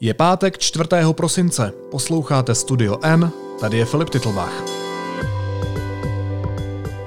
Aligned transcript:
Je 0.00 0.14
pátek 0.14 0.58
4. 0.58 0.88
prosince, 1.12 1.72
posloucháte 1.90 2.54
Studio 2.54 2.98
N, 3.02 3.30
tady 3.60 3.78
je 3.78 3.84
Filip 3.84 4.10
Titlbach. 4.10 4.62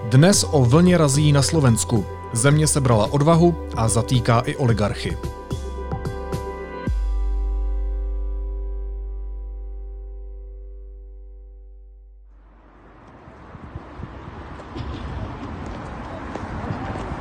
Dnes 0.09 0.45
o 0.51 0.65
vlně 0.65 0.97
razí 0.97 1.31
na 1.31 1.41
Slovensku. 1.41 2.05
Země 2.33 2.67
sebrala 2.67 3.13
odvahu 3.13 3.55
a 3.75 3.87
zatýká 3.87 4.39
i 4.39 4.55
oligarchy. 4.55 5.17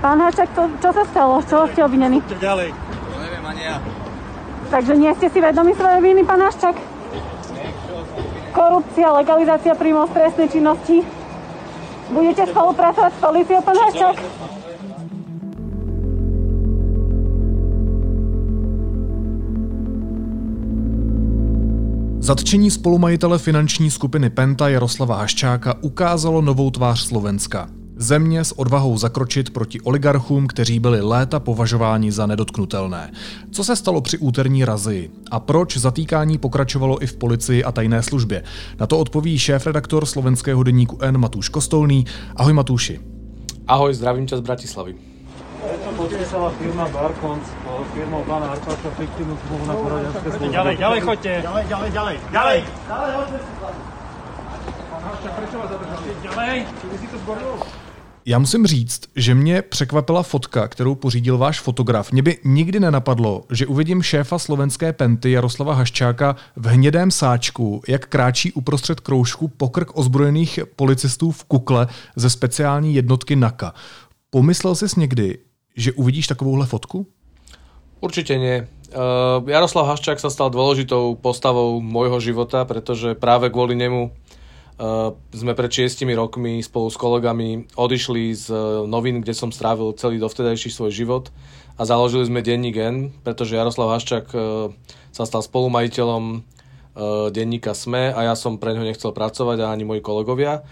Pán 0.00 0.20
Hačak, 0.22 0.54
to, 0.54 0.70
čo 0.78 0.92
sa 0.94 1.02
stalo? 1.10 1.42
Čo 1.42 1.66
ste 1.66 1.82
obvinení? 1.82 2.22
Ďalej? 2.38 2.70
To 3.10 3.18
neviem 3.18 3.42
ani 3.42 3.62
ja. 3.66 4.05
Takže 4.70 4.92
nie 4.98 5.14
ste 5.14 5.30
si 5.30 5.38
vedomi 5.40 5.72
svojej 5.78 6.00
viny, 6.02 6.22
pán 6.26 6.43
Haščak? 6.43 6.76
Korupcia, 8.50 9.08
legalizácia 9.14 9.74
príjmov 9.79 10.11
z 10.11 10.12
trestnej 10.18 10.48
činnosti. 10.50 10.96
Budete 12.11 12.50
spolupracovať 12.50 13.12
s 13.14 13.18
policiou, 13.22 13.60
pán 13.62 13.79
Haščak? 13.79 14.16
Zatčení 22.26 22.71
spolumajitele 22.71 23.38
finanční 23.38 23.90
skupiny 23.90 24.30
Penta 24.30 24.68
Jaroslava 24.68 25.16
Haščáka 25.16 25.79
ukázalo 25.80 26.43
novou 26.43 26.71
tvář 26.71 27.00
Slovenska. 27.00 27.75
Země 27.99 28.45
s 28.45 28.59
odvahou 28.59 28.99
zakročit 28.99 29.50
proti 29.50 29.81
oligarchům, 29.81 30.46
kteří 30.46 30.81
byli 30.81 31.00
léta 31.00 31.41
považováni 31.41 32.12
za 32.12 32.27
nedotknutelné. 32.27 33.12
Co 33.50 33.64
se 33.64 33.77
stalo 33.77 34.00
při 34.00 34.19
úterní 34.19 34.64
razii? 34.64 35.11
A 35.31 35.41
proč 35.41 35.77
zatýkání 35.77 36.39
pokračovalo 36.39 37.03
i 37.03 37.06
v 37.06 37.17
policii 37.17 37.64
a 37.64 37.72
tajné 37.72 38.03
službě? 38.03 38.42
Na 38.78 38.86
to 38.86 38.98
odpoví 38.98 39.38
šéf-redaktor 39.38 40.06
slovenského 40.06 40.62
deníku 40.62 40.98
N 41.00 41.19
Matúš 41.19 41.48
Kostolný. 41.48 42.05
Ahoj 42.36 42.53
Matúši. 42.53 43.00
Ahoj, 43.69 43.94
zdravím 43.94 44.27
ťa 44.27 44.36
z 44.36 44.41
Bratislavy. 44.41 44.94
Podpísala 45.97 46.53
firma 46.60 46.88
Barkons 46.92 47.48
s 47.48 47.88
firmou 47.94 48.22
pána 48.28 48.47
Arpáša 48.53 48.91
fiktívnu 49.00 49.38
zmluvu 49.47 49.66
na 49.66 49.75
poradenské 49.75 50.28
služby. 50.31 50.53
Ďalej, 50.53 50.75
ďalej, 50.77 51.00
choďte. 51.00 51.33
Ďalej, 51.42 51.64
ďalej, 51.64 51.91
ďalej. 51.91 52.16
Ďalej! 52.33 52.58
Ďalej, 52.88 53.12
hoďte 53.16 53.38
si 53.41 53.53
Pán 54.92 55.03
Haščák, 55.03 55.33
prečo 55.33 55.56
vás 55.58 55.69
zadržali? 55.72 56.08
Ďalej! 56.22 56.56
Vy 56.92 56.97
si 57.00 57.06
to 57.08 57.16
zboril? 57.25 57.53
Já 58.28 58.38
musím 58.38 58.66
říct, 58.66 59.00
že 59.16 59.34
mě 59.34 59.62
překvapila 59.62 60.22
fotka, 60.22 60.69
kterou 60.69 60.94
pořídil 60.94 61.38
váš 61.38 61.60
fotograf. 61.60 62.12
Mě 62.12 62.22
by 62.22 62.38
nikdy 62.44 62.80
nenapadlo, 62.80 63.44
že 63.50 63.66
uvidím 63.66 64.02
šéfa 64.02 64.38
slovenské 64.38 64.92
penty 64.92 65.30
Jaroslava 65.30 65.74
Haščáka 65.74 66.36
v 66.56 66.66
hnědém 66.66 67.10
sáčku, 67.10 67.82
jak 67.88 68.06
kráčí 68.06 68.52
uprostřed 68.52 69.00
kroužku 69.00 69.48
pokrk 69.48 69.98
ozbrojených 69.98 70.58
policistů 70.77 71.30
v 71.30 71.44
kukle 71.44 71.86
ze 72.16 72.30
speciální 72.30 72.94
jednotky 72.94 73.36
NAKA. 73.36 73.74
Pomyslel 74.30 74.74
jsi 74.74 74.86
někdy, 74.97 75.38
že 75.77 75.92
uvidíš 75.92 76.27
takovouhle 76.27 76.66
fotku? 76.66 77.06
Určite 78.00 78.36
nie. 78.36 78.69
Uh, 78.86 79.42
Jaroslav 79.50 79.86
Haščák 79.86 80.20
sa 80.22 80.30
stal 80.30 80.47
dôležitou 80.47 81.19
postavou 81.19 81.82
môjho 81.82 82.22
života, 82.22 82.62
pretože 82.62 83.19
práve 83.19 83.50
kvôli 83.50 83.74
nemu 83.74 84.14
sme 85.32 85.52
pred 85.56 85.70
šiestimi 85.72 86.12
rokmi 86.12 86.60
spolu 86.60 86.92
s 86.92 87.00
kolegami 87.00 87.64
odišli 87.80 88.36
z 88.36 88.52
uh, 88.52 88.84
novín, 88.84 89.24
kde 89.24 89.32
som 89.32 89.48
strávil 89.48 89.96
celý 89.96 90.20
dovtedajší 90.20 90.69
svoj 90.69 90.92
život 90.92 91.24
a 91.80 91.88
založili 91.88 92.28
sme 92.28 92.44
denník 92.44 92.77
N, 92.77 92.97
pretože 93.24 93.56
Jaroslav 93.56 93.97
Haščák 93.97 94.27
uh, 94.36 94.69
sa 95.16 95.24
stal 95.24 95.41
spolumajiteľom 95.41 96.44
denníka 97.28 97.77
SME 97.77 98.08
a 98.08 98.32
ja 98.32 98.34
som 98.34 98.56
pre 98.56 98.72
ňo 98.72 98.88
nechcel 98.88 99.12
pracovať 99.12 99.60
a 99.60 99.69
ani 99.69 99.84
moji 99.84 100.00
kolegovia. 100.00 100.64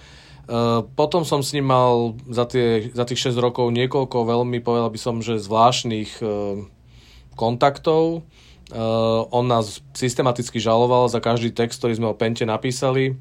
Potom 0.97 1.25
som 1.25 1.45
s 1.45 1.53
ním 1.53 1.69
mal 1.69 2.17
za, 2.29 2.49
tie, 2.49 2.93
za 2.93 3.05
tých 3.05 3.33
6 3.33 3.37
rokov 3.41 3.69
niekoľko 3.73 4.25
veľmi, 4.25 4.65
povedal 4.65 4.89
by 4.89 5.01
som, 5.01 5.21
že 5.21 5.37
zvláštnych 5.41 6.21
kontaktov. 7.37 8.25
On 9.37 9.45
nás 9.45 9.85
systematicky 9.93 10.57
žaloval 10.61 11.13
za 11.13 11.21
každý 11.21 11.53
text, 11.53 11.85
ktorý 11.85 11.93
sme 11.97 12.09
o 12.09 12.17
Pente 12.17 12.49
napísali 12.49 13.21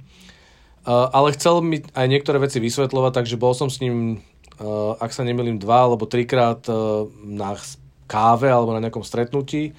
ale 0.88 1.36
chcel 1.36 1.64
mi 1.64 1.80
aj 1.96 2.08
niektoré 2.12 2.40
veci 2.44 2.60
vysvetľovať, 2.60 3.12
takže 3.16 3.40
bol 3.40 3.56
som 3.56 3.72
s 3.72 3.80
ním, 3.80 4.20
uh, 4.60 5.00
ak 5.00 5.16
sa 5.16 5.24
nemýlim, 5.24 5.60
dva 5.60 5.88
alebo 5.88 6.08
trikrát 6.08 6.64
uh, 6.68 7.08
na 7.24 7.56
káve 8.08 8.52
alebo 8.52 8.76
na 8.76 8.84
nejakom 8.84 9.04
stretnutí 9.04 9.72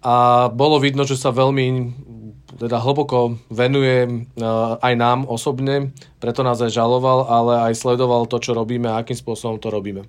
a 0.00 0.48
bolo 0.48 0.80
vidno, 0.80 1.04
že 1.04 1.20
sa 1.20 1.28
veľmi 1.28 1.92
teda 2.56 2.80
hlboko 2.80 3.36
venuje 3.52 4.26
aj 4.80 4.94
nám 4.96 5.28
osobne, 5.28 5.92
preto 6.18 6.40
nás 6.40 6.60
aj 6.60 6.72
žaloval, 6.72 7.28
ale 7.28 7.52
aj 7.70 7.78
sledoval 7.78 8.24
to, 8.24 8.40
čo 8.40 8.56
robíme 8.56 8.88
a 8.88 9.00
akým 9.00 9.16
spôsobom 9.16 9.60
to 9.60 9.68
robíme. 9.68 10.08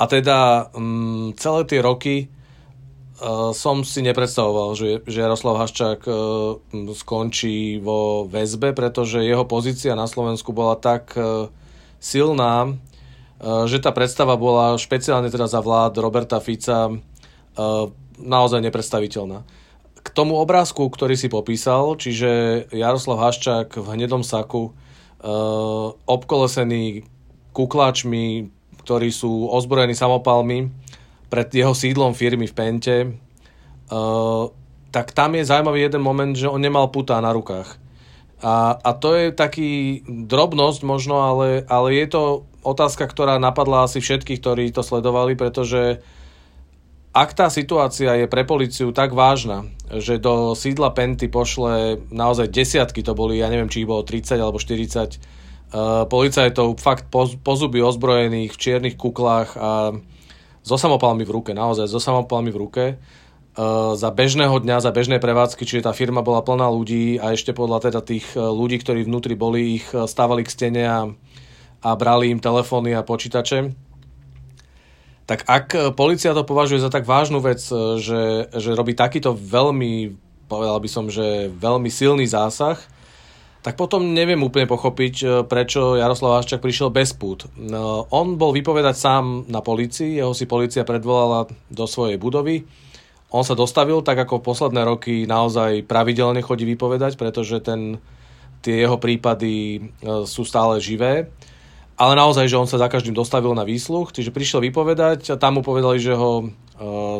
A 0.00 0.04
teda 0.08 0.72
um, 0.72 1.36
celé 1.36 1.68
tie 1.68 1.80
roky 1.84 2.32
som 3.52 3.84
si 3.84 4.00
nepredstavoval, 4.00 4.72
že, 4.72 5.04
že 5.04 5.20
Jaroslav 5.20 5.60
Haščák 5.60 6.00
uh, 6.08 6.16
skončí 6.96 7.76
vo 7.76 8.24
väzbe, 8.24 8.72
pretože 8.72 9.20
jeho 9.20 9.44
pozícia 9.44 9.92
na 9.92 10.08
Slovensku 10.08 10.56
bola 10.56 10.76
tak 10.80 11.12
uh, 11.14 11.52
silná, 12.00 12.80
že 13.40 13.80
tá 13.80 13.88
predstava 13.88 14.36
bola 14.36 14.76
špeciálne 14.76 15.32
teda 15.32 15.48
za 15.48 15.64
vlád 15.64 15.96
Roberta 15.96 16.44
Fica 16.44 16.92
naozaj 18.20 18.60
nepredstaviteľná. 18.60 19.48
K 20.00 20.08
tomu 20.12 20.36
obrázku, 20.36 20.84
ktorý 20.92 21.16
si 21.16 21.32
popísal, 21.32 21.96
čiže 21.96 22.64
Jaroslav 22.68 23.16
Haščák 23.16 23.80
v 23.80 23.86
hnedom 23.96 24.20
saku, 24.20 24.76
obkolesený 26.04 27.08
kuklačmi, 27.56 28.52
ktorí 28.84 29.08
sú 29.08 29.48
ozbrojení 29.48 29.96
samopalmi, 29.96 30.68
pred 31.30 31.48
jeho 31.54 31.72
sídlom 31.72 32.12
firmy 32.12 32.50
v 32.50 32.56
Pente, 32.58 32.96
uh, 33.06 34.50
tak 34.90 35.14
tam 35.14 35.38
je 35.38 35.46
zaujímavý 35.46 35.86
jeden 35.86 36.02
moment, 36.02 36.34
že 36.34 36.50
on 36.50 36.58
nemal 36.58 36.90
putá 36.90 37.22
na 37.22 37.30
rukách. 37.30 37.78
A, 38.42 38.74
a 38.74 38.90
to 38.96 39.14
je 39.14 39.26
taký 39.30 40.02
drobnosť 40.08 40.80
možno, 40.82 41.22
ale, 41.22 41.62
ale 41.70 41.94
je 41.94 42.06
to 42.10 42.22
otázka, 42.64 43.06
ktorá 43.06 43.36
napadla 43.36 43.86
asi 43.86 44.00
všetkých, 44.00 44.40
ktorí 44.40 44.64
to 44.72 44.82
sledovali, 44.82 45.36
pretože 45.36 46.00
ak 47.10 47.30
tá 47.34 47.50
situácia 47.50 48.14
je 48.22 48.26
pre 48.30 48.46
policiu 48.46 48.94
tak 48.94 49.12
vážna, 49.12 49.66
že 49.90 50.22
do 50.22 50.54
sídla 50.54 50.94
Penty 50.94 51.26
pošle 51.26 52.06
naozaj 52.14 52.54
desiatky, 52.54 53.02
to 53.02 53.18
boli, 53.18 53.42
ja 53.42 53.50
neviem, 53.50 53.66
či 53.66 53.82
ich 53.82 53.90
bolo 53.90 54.06
30 54.06 54.38
alebo 54.38 54.62
40 54.62 55.18
uh, 55.74 56.06
policajtov, 56.06 56.78
fakt 56.78 57.10
pozuby 57.42 57.82
ozbrojených 57.82 58.54
v 58.54 58.60
čiernych 58.60 58.96
kuklách 58.96 59.58
a 59.58 59.98
so 60.60 60.76
samopalmi 60.76 61.24
v 61.24 61.32
ruke, 61.32 61.50
naozaj 61.56 61.88
so 61.88 62.00
samopalmi 62.00 62.52
v 62.52 62.60
ruke. 62.60 62.84
Uh, 63.50 63.98
za 63.98 64.14
bežného 64.14 64.62
dňa, 64.62 64.78
za 64.78 64.94
bežnej 64.94 65.18
prevádzky, 65.18 65.66
čiže 65.66 65.90
tá 65.90 65.92
firma 65.92 66.22
bola 66.22 66.40
plná 66.40 66.70
ľudí 66.70 67.18
a 67.18 67.34
ešte 67.34 67.50
podľa 67.50 67.90
teda 67.90 68.00
tých 68.00 68.22
e, 68.32 68.38
ľudí, 68.38 68.78
ktorí 68.78 69.02
vnútri 69.02 69.34
boli, 69.34 69.82
ich 69.82 69.90
e, 69.90 70.06
stávali 70.06 70.46
k 70.46 70.54
stene 70.54 70.84
a, 70.86 71.00
a 71.82 71.90
brali 71.98 72.30
im 72.30 72.38
telefóny 72.38 72.94
a 72.94 73.02
počítače. 73.02 73.74
Tak 75.26 75.50
ak 75.50 75.66
policia 75.98 76.30
to 76.30 76.46
považuje 76.46 76.78
za 76.78 76.94
tak 76.94 77.06
vážnu 77.06 77.42
vec, 77.42 77.62
že, 77.98 78.50
že 78.50 78.70
robí 78.74 78.94
takýto 78.94 79.34
veľmi, 79.34 80.14
povedal 80.46 80.78
by 80.78 80.88
som, 80.90 81.06
že 81.10 81.50
veľmi 81.50 81.90
silný 81.90 82.26
zásah, 82.30 82.78
tak 83.60 83.76
potom 83.76 84.16
neviem 84.16 84.40
úplne 84.40 84.64
pochopiť, 84.64 85.14
e, 85.20 85.26
prečo 85.44 86.00
Jaroslav 86.00 86.40
Haščák 86.40 86.64
prišiel 86.64 86.88
bez 86.88 87.12
pút. 87.12 87.44
No, 87.60 88.08
on 88.08 88.40
bol 88.40 88.56
vypovedať 88.56 88.96
sám 88.96 89.44
na 89.52 89.60
policii, 89.60 90.16
jeho 90.16 90.32
si 90.32 90.48
policia 90.48 90.80
predvolala 90.88 91.44
do 91.68 91.84
svojej 91.84 92.16
budovy. 92.16 92.64
On 93.30 93.44
sa 93.44 93.52
dostavil, 93.54 94.00
tak 94.00 94.16
ako 94.16 94.42
posledné 94.42 94.82
roky 94.82 95.28
naozaj 95.28 95.86
pravidelne 95.86 96.40
chodí 96.40 96.66
vypovedať, 96.66 97.14
pretože 97.20 97.60
ten, 97.60 98.00
tie 98.64 98.80
jeho 98.80 98.96
prípady 98.96 99.52
e, 99.76 99.80
sú 100.24 100.48
stále 100.48 100.80
živé. 100.80 101.28
Ale 102.00 102.16
naozaj, 102.16 102.48
že 102.48 102.56
on 102.56 102.64
sa 102.64 102.80
za 102.80 102.88
každým 102.88 103.12
dostavil 103.12 103.52
na 103.52 103.68
výsluch, 103.68 104.16
čiže 104.16 104.32
prišiel 104.32 104.64
vypovedať 104.72 105.36
a 105.36 105.40
tam 105.40 105.60
mu 105.60 105.62
povedali, 105.62 106.00
že 106.00 106.16
ho 106.16 106.40
e, 106.40 106.46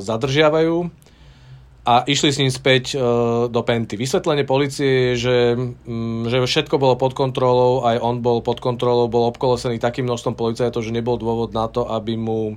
zadržiavajú 0.00 0.88
a 1.90 2.06
išli 2.06 2.30
s 2.30 2.38
ním 2.38 2.54
späť 2.54 2.94
e, 2.94 2.96
do 3.50 3.60
Penty. 3.66 3.98
Vysvetlenie 3.98 4.46
policie 4.46 5.18
je, 5.18 5.26
že, 5.26 5.36
mm, 5.58 6.30
že 6.30 6.38
všetko 6.38 6.78
bolo 6.78 6.94
pod 6.94 7.18
kontrolou, 7.18 7.82
aj 7.82 7.98
on 7.98 8.22
bol 8.22 8.38
pod 8.46 8.62
kontrolou, 8.62 9.10
bol 9.10 9.26
obkolesený 9.34 9.82
takým 9.82 10.06
množstvom 10.06 10.38
policajtov, 10.38 10.86
že 10.86 10.94
nebol 10.94 11.18
dôvod 11.18 11.50
na 11.50 11.66
to, 11.66 11.90
aby 11.90 12.14
mu 12.14 12.54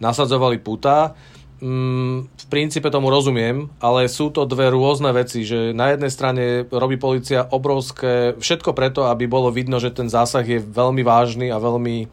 nasadzovali 0.00 0.56
puta. 0.56 1.12
Mm, 1.60 2.32
v 2.32 2.46
princípe 2.48 2.88
tomu 2.88 3.12
rozumiem, 3.12 3.68
ale 3.76 4.08
sú 4.08 4.32
to 4.32 4.48
dve 4.48 4.72
rôzne 4.72 5.12
veci, 5.12 5.44
že 5.44 5.76
na 5.76 5.92
jednej 5.92 6.08
strane 6.08 6.64
robí 6.72 6.96
policia 6.96 7.44
obrovské, 7.44 8.40
všetko 8.40 8.72
preto, 8.72 9.04
aby 9.04 9.28
bolo 9.28 9.52
vidno, 9.52 9.76
že 9.76 9.92
ten 9.92 10.08
zásah 10.08 10.44
je 10.48 10.64
veľmi 10.64 11.04
vážny 11.04 11.52
a 11.52 11.60
veľmi 11.60 12.08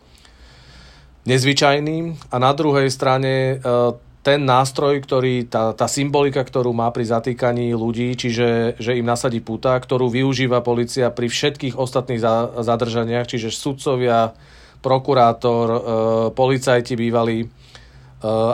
nezvyčajný 1.23 2.27
a 2.31 2.35
na 2.35 2.51
druhej 2.51 2.91
strane 2.91 3.63
e, 3.63 4.12
ten 4.23 4.47
nástroj, 4.47 5.03
ktorý, 5.03 5.51
tá, 5.51 5.75
tá 5.75 5.83
symbolika, 5.91 6.39
ktorú 6.39 6.71
má 6.71 6.87
pri 6.95 7.03
zatýkaní 7.03 7.75
ľudí, 7.75 8.15
čiže 8.15 8.79
že 8.79 8.95
im 8.95 9.03
nasadí 9.03 9.43
puta, 9.43 9.75
ktorú 9.75 10.07
využíva 10.07 10.63
policia 10.63 11.11
pri 11.11 11.27
všetkých 11.27 11.75
ostatných 11.75 12.23
za, 12.23 12.63
zadržaniach, 12.63 13.27
čiže 13.27 13.51
sudcovia, 13.51 14.31
prokurátor, 14.79 15.67
e, 15.67 15.79
policajti 16.31 16.95
bývalí, 16.95 17.43
e, 17.43 17.47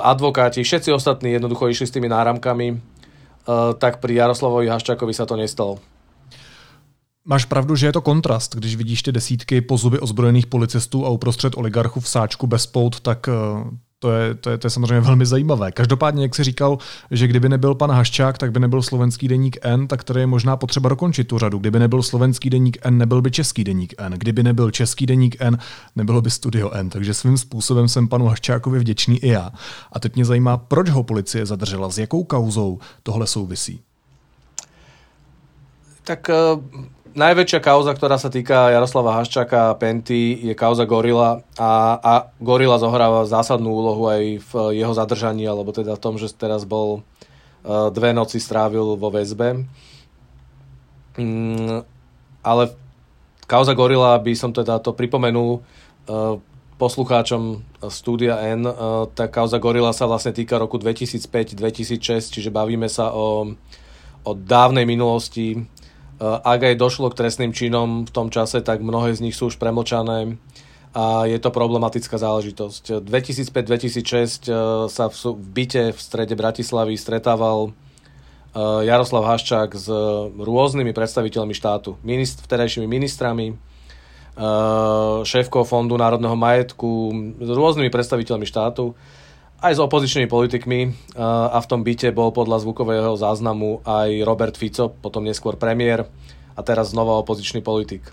advokáti, 0.02 0.66
všetci 0.66 0.90
ostatní 0.90 1.38
jednoducho 1.38 1.70
išli 1.70 1.86
s 1.86 1.94
tými 1.94 2.10
náramkami, 2.10 2.68
e, 2.74 2.78
tak 3.78 4.02
pri 4.02 4.26
Jaroslavovi 4.26 4.74
Haščákovi 4.74 5.14
sa 5.14 5.30
to 5.30 5.38
nestalo. 5.38 5.78
Máš 7.30 7.46
pravdu, 7.46 7.78
že 7.78 7.86
je 7.86 7.94
to 7.94 8.02
kontrast, 8.02 8.58
když 8.58 8.76
vidíš 8.76 9.04
ty 9.04 9.12
desítky 9.12 9.62
pozuby 9.62 10.00
ozbrojených 10.00 10.48
policistů 10.48 11.06
a 11.06 11.10
uprostřed 11.10 11.58
oligarchů 11.58 12.00
v 12.00 12.10
sáčku 12.10 12.48
bez 12.48 12.66
pout, 12.66 13.00
tak 13.00 13.30
e, 13.30 13.32
to 14.00 14.12
je, 14.12 14.36
to, 14.36 14.50
je, 14.50 14.58
to 14.58 14.68
je 14.68 14.72
samozřejmě 14.72 15.00
velmi 15.00 15.26
zajímavé. 15.26 15.72
Každopádně, 15.72 16.24
jak 16.24 16.36
si 16.36 16.44
říkal, 16.44 16.78
že 17.12 17.28
kdyby 17.28 17.50
nebyl 17.50 17.76
pan 17.76 17.92
Haščák, 17.92 18.38
tak 18.38 18.52
by 18.52 18.60
nebyl 18.60 18.82
slovenský 18.82 19.28
deník 19.28 19.58
N, 19.62 19.88
tak 19.88 20.04
tady 20.04 20.20
je 20.20 20.28
možná 20.28 20.58
potřeba 20.58 20.90
dokončit 20.90 21.28
tu 21.28 21.38
řadu. 21.40 21.58
Kdyby 21.58 21.80
nebyl 21.80 22.04
slovenský 22.04 22.50
deník 22.50 22.78
N, 22.82 22.98
nebyl 22.98 23.22
by 23.22 23.32
český 23.32 23.64
deník 23.64 23.94
N. 23.98 24.14
Kdyby 24.14 24.44
nebyl 24.44 24.72
český 24.72 25.06
deník 25.06 25.36
N, 25.40 25.58
nebylo 25.96 26.22
by 26.22 26.32
studio 26.32 26.72
N. 26.72 26.90
Takže 26.90 27.14
svým 27.14 27.38
způsobem 27.38 27.88
jsem 27.88 28.08
panu 28.08 28.26
Haščákovi 28.26 28.80
vděčný 28.80 29.18
i 29.18 29.28
já. 29.28 29.52
A 29.92 30.00
teď 30.00 30.16
mě 30.16 30.26
zajímá, 30.26 30.58
proč 30.58 30.90
ho 30.90 31.04
policie 31.04 31.46
zadržela, 31.46 31.90
s 31.90 31.98
jakou 31.98 32.24
kauzou 32.24 32.80
tohle 33.04 33.28
souvisí. 33.28 33.82
Tak 36.04 36.30
uh 36.30 36.99
najväčšia 37.20 37.60
kauza, 37.60 37.92
ktorá 37.92 38.16
sa 38.16 38.32
týka 38.32 38.72
Jaroslava 38.72 39.20
Haščaka 39.20 39.76
a 39.76 39.78
Penty, 39.78 40.40
je 40.40 40.56
kauza 40.56 40.88
Gorila 40.88 41.44
a, 41.60 41.72
a 42.00 42.14
Gorila 42.40 42.80
zohráva 42.80 43.28
zásadnú 43.28 43.68
úlohu 43.68 44.08
aj 44.08 44.24
v 44.40 44.52
jeho 44.80 44.96
zadržaní, 44.96 45.44
alebo 45.44 45.76
teda 45.76 46.00
v 46.00 46.04
tom, 46.04 46.16
že 46.16 46.32
teraz 46.32 46.64
bol 46.64 47.04
uh, 47.04 47.92
dve 47.92 48.16
noci 48.16 48.40
strávil 48.40 48.96
vo 48.96 49.10
väzbe. 49.12 49.68
Mm, 51.20 51.84
ale 52.40 52.64
kauza 53.44 53.76
Gorila 53.76 54.16
by 54.16 54.34
som 54.40 54.56
teda 54.56 54.80
to 54.80 54.96
pripomenul 54.96 55.60
uh, 55.60 56.40
poslucháčom 56.80 57.60
Studia 57.92 58.40
N, 58.56 58.64
uh, 58.64 59.04
tá 59.12 59.28
kauza 59.28 59.60
Gorila 59.60 59.92
sa 59.92 60.08
vlastne 60.08 60.32
týka 60.32 60.56
roku 60.56 60.80
2005-2006, 60.80 62.32
čiže 62.32 62.48
bavíme 62.48 62.88
sa 62.88 63.12
o, 63.12 63.52
o 64.24 64.32
dávnej 64.32 64.88
minulosti, 64.88 65.60
ak 66.20 66.60
aj 66.68 66.76
došlo 66.76 67.08
k 67.10 67.20
trestným 67.24 67.56
činom 67.56 68.04
v 68.04 68.12
tom 68.12 68.28
čase, 68.28 68.60
tak 68.60 68.84
mnohé 68.84 69.16
z 69.16 69.24
nich 69.24 69.36
sú 69.36 69.48
už 69.48 69.56
premlčané 69.56 70.36
a 70.92 71.30
je 71.30 71.38
to 71.38 71.54
problematická 71.54 72.18
záležitosť. 72.18 73.06
2005-2006 73.06 74.50
eh, 74.50 74.60
sa 74.90 75.06
v 75.08 75.16
byte 75.38 75.96
v 75.96 76.00
strede 76.00 76.36
Bratislavy 76.36 76.98
stretával 76.98 77.72
eh, 77.72 78.90
Jaroslav 78.90 79.24
Haščák 79.24 79.70
s 79.78 79.88
rôznymi 80.36 80.92
predstaviteľmi 80.92 81.54
štátu, 81.56 81.96
minist- 82.04 82.44
vtedajšími 82.44 82.88
ministrami, 82.90 83.56
šéfkou 85.28 85.68
Fondu 85.68 86.00
národného 86.00 86.32
majetku, 86.32 87.12
s 87.44 87.50
rôznymi 87.52 87.92
predstaviteľmi 87.92 88.48
štátu 88.48 88.96
aj 89.60 89.76
s 89.76 89.84
opozičnými 89.84 90.32
politikmi 90.32 90.80
a 91.20 91.60
v 91.60 91.70
tom 91.70 91.84
byte 91.84 92.16
bol 92.16 92.32
podľa 92.32 92.64
zvukového 92.64 93.16
záznamu 93.20 93.84
aj 93.84 94.24
Robert 94.24 94.56
Fico, 94.56 94.88
potom 94.88 95.28
neskôr 95.28 95.60
premiér 95.60 96.08
a 96.56 96.62
teraz 96.64 96.96
znova 96.96 97.20
opozičný 97.20 97.60
politik. 97.64 98.12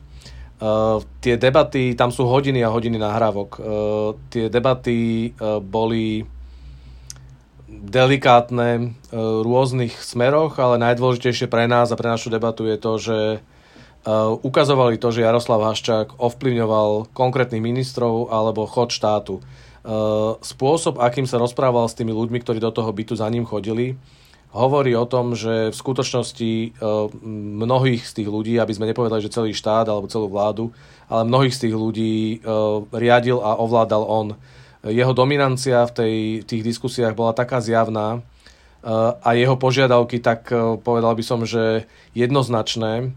Uh, 0.56 1.04
tie 1.20 1.36
debaty, 1.36 1.92
tam 1.92 2.08
sú 2.08 2.24
hodiny 2.24 2.64
a 2.64 2.72
hodiny 2.72 2.96
nahrávok. 2.96 3.50
Uh, 3.60 4.16
tie 4.32 4.48
debaty 4.48 5.30
boli 5.60 6.24
delikátne 7.66 8.96
v 9.12 9.42
rôznych 9.44 9.92
smeroch, 10.00 10.56
ale 10.56 10.80
najdôležitejšie 10.80 11.50
pre 11.50 11.68
nás 11.68 11.92
a 11.92 11.98
pre 11.98 12.08
našu 12.08 12.32
debatu 12.32 12.64
je 12.64 12.76
to, 12.78 12.92
že 12.96 13.18
ukazovali 14.46 15.02
to, 15.02 15.10
že 15.10 15.26
Jaroslav 15.26 15.66
Haščák 15.66 16.22
ovplyvňoval 16.22 17.10
konkrétnych 17.10 17.58
ministrov 17.58 18.30
alebo 18.30 18.64
chod 18.70 18.94
štátu. 18.94 19.42
Eh, 19.86 20.30
spôsob, 20.42 20.98
akým 20.98 21.30
sa 21.30 21.38
rozprával 21.38 21.86
s 21.86 21.94
tými 21.94 22.10
ľuďmi, 22.10 22.42
ktorí 22.42 22.58
do 22.58 22.74
toho 22.74 22.90
bytu 22.90 23.14
za 23.14 23.30
ním 23.30 23.46
chodili, 23.46 23.94
hovorí 24.50 24.98
o 24.98 25.06
tom, 25.06 25.38
že 25.38 25.70
v 25.70 25.76
skutočnosti 25.78 26.50
eh, 26.50 26.70
mnohých 27.54 28.02
z 28.02 28.12
tých 28.18 28.26
ľudí, 28.26 28.58
aby 28.58 28.74
sme 28.74 28.90
nepovedali, 28.90 29.22
že 29.22 29.30
celý 29.30 29.54
štát 29.54 29.86
alebo 29.86 30.10
celú 30.10 30.26
vládu, 30.26 30.74
ale 31.06 31.22
mnohých 31.30 31.54
z 31.54 31.60
tých 31.70 31.74
ľudí 31.78 32.14
eh, 32.18 32.38
riadil 32.98 33.38
a 33.38 33.54
ovládal 33.62 34.02
on. 34.02 34.28
Jeho 34.82 35.14
dominancia 35.14 35.86
v 35.86 35.92
tej, 35.94 36.14
tých 36.46 36.62
diskusiách 36.66 37.14
bola 37.14 37.34
taká 37.34 37.58
zjavná 37.58 38.22
a 39.18 39.34
jeho 39.34 39.58
požiadavky 39.58 40.22
tak 40.22 40.46
povedal 40.86 41.10
by 41.10 41.24
som, 41.26 41.42
že 41.42 41.90
jednoznačné. 42.14 43.10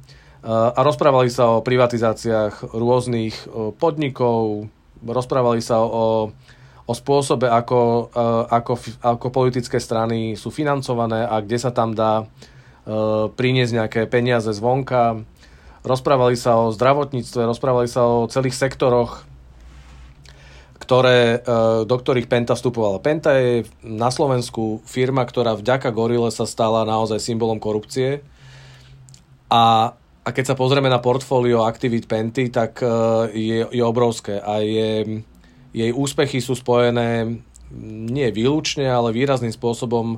A 0.50 0.80
rozprávali 0.81 1.30
sa 1.30 1.45
o 1.54 1.62
privatizáciách 1.62 2.74
rôznych 2.74 3.45
podnikov, 3.77 4.66
rozprávali 5.06 5.62
sa 5.62 5.86
o 5.86 6.33
o 6.90 6.94
spôsobe, 6.98 7.46
ako, 7.46 8.10
e, 8.10 8.24
ako, 8.50 8.74
ako 9.06 9.28
politické 9.30 9.78
strany 9.78 10.34
sú 10.34 10.50
financované 10.50 11.22
a 11.22 11.38
kde 11.38 11.58
sa 11.62 11.70
tam 11.70 11.94
dá 11.94 12.26
e, 12.26 13.30
priniesť 13.30 13.74
nejaké 13.78 14.02
peniaze 14.10 14.50
zvonka. 14.50 15.22
Rozprávali 15.86 16.34
sa 16.34 16.58
o 16.58 16.74
zdravotníctve, 16.74 17.46
rozprávali 17.46 17.86
sa 17.86 18.10
o 18.10 18.26
celých 18.26 18.58
sektoroch, 18.58 19.22
ktoré, 20.82 21.46
e, 21.46 21.86
do 21.86 21.94
ktorých 21.94 22.26
Penta 22.26 22.58
vstupovala. 22.58 22.98
Penta 22.98 23.38
je 23.38 23.70
na 23.86 24.10
Slovensku 24.10 24.82
firma, 24.90 25.30
ktorá 25.30 25.54
vďaka 25.54 25.94
Gorile 25.94 26.34
sa 26.34 26.50
stala 26.50 26.90
naozaj 26.90 27.22
symbolom 27.22 27.62
korupcie. 27.62 28.26
A, 29.54 29.94
a 30.26 30.30
keď 30.34 30.54
sa 30.54 30.56
pozrieme 30.58 30.90
na 30.90 30.98
portfólio 30.98 31.70
aktivít 31.70 32.10
Penty, 32.10 32.50
tak 32.50 32.82
je, 33.34 33.66
je 33.66 33.84
obrovské 33.86 34.42
a 34.42 34.62
je 34.62 35.22
jej 35.74 35.92
úspechy 35.94 36.42
sú 36.42 36.57
spojené 36.57 37.39
nie 38.10 38.30
výlučne, 38.33 38.89
ale 38.89 39.13
výrazným 39.13 39.54
spôsobom 39.54 40.18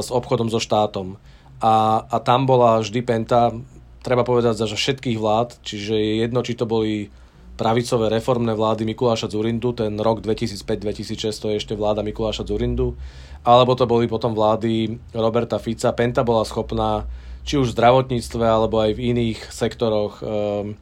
s 0.00 0.08
obchodom 0.08 0.48
so 0.48 0.60
štátom. 0.60 1.20
A, 1.60 2.06
a 2.08 2.16
tam 2.22 2.48
bola 2.48 2.80
vždy 2.80 3.00
Penta, 3.04 3.52
treba 4.00 4.24
povedať, 4.24 4.56
za 4.56 4.66
všetkých 4.70 5.18
vlád, 5.20 5.60
čiže 5.60 5.92
je 5.92 6.12
jedno, 6.24 6.40
či 6.40 6.56
to 6.56 6.64
boli 6.64 7.12
pravicové 7.58 8.06
reformné 8.08 8.54
vlády 8.54 8.86
Mikuláša 8.86 9.28
Zurindu, 9.28 9.74
ten 9.74 9.98
rok 9.98 10.22
2005-2006 10.22 11.34
to 11.34 11.50
je 11.50 11.58
ešte 11.58 11.74
vláda 11.74 12.06
Mikuláša 12.06 12.46
Zurindu, 12.46 12.94
alebo 13.42 13.74
to 13.74 13.84
boli 13.90 14.06
potom 14.06 14.32
vlády 14.32 14.94
Roberta 15.10 15.58
Fica. 15.58 15.90
Penta 15.90 16.22
bola 16.22 16.46
schopná 16.46 17.10
či 17.42 17.58
už 17.58 17.74
v 17.74 17.76
zdravotníctve, 17.80 18.44
alebo 18.46 18.78
aj 18.78 18.94
v 18.94 19.10
iných 19.10 19.50
sektoroch 19.50 20.22
um, 20.22 20.78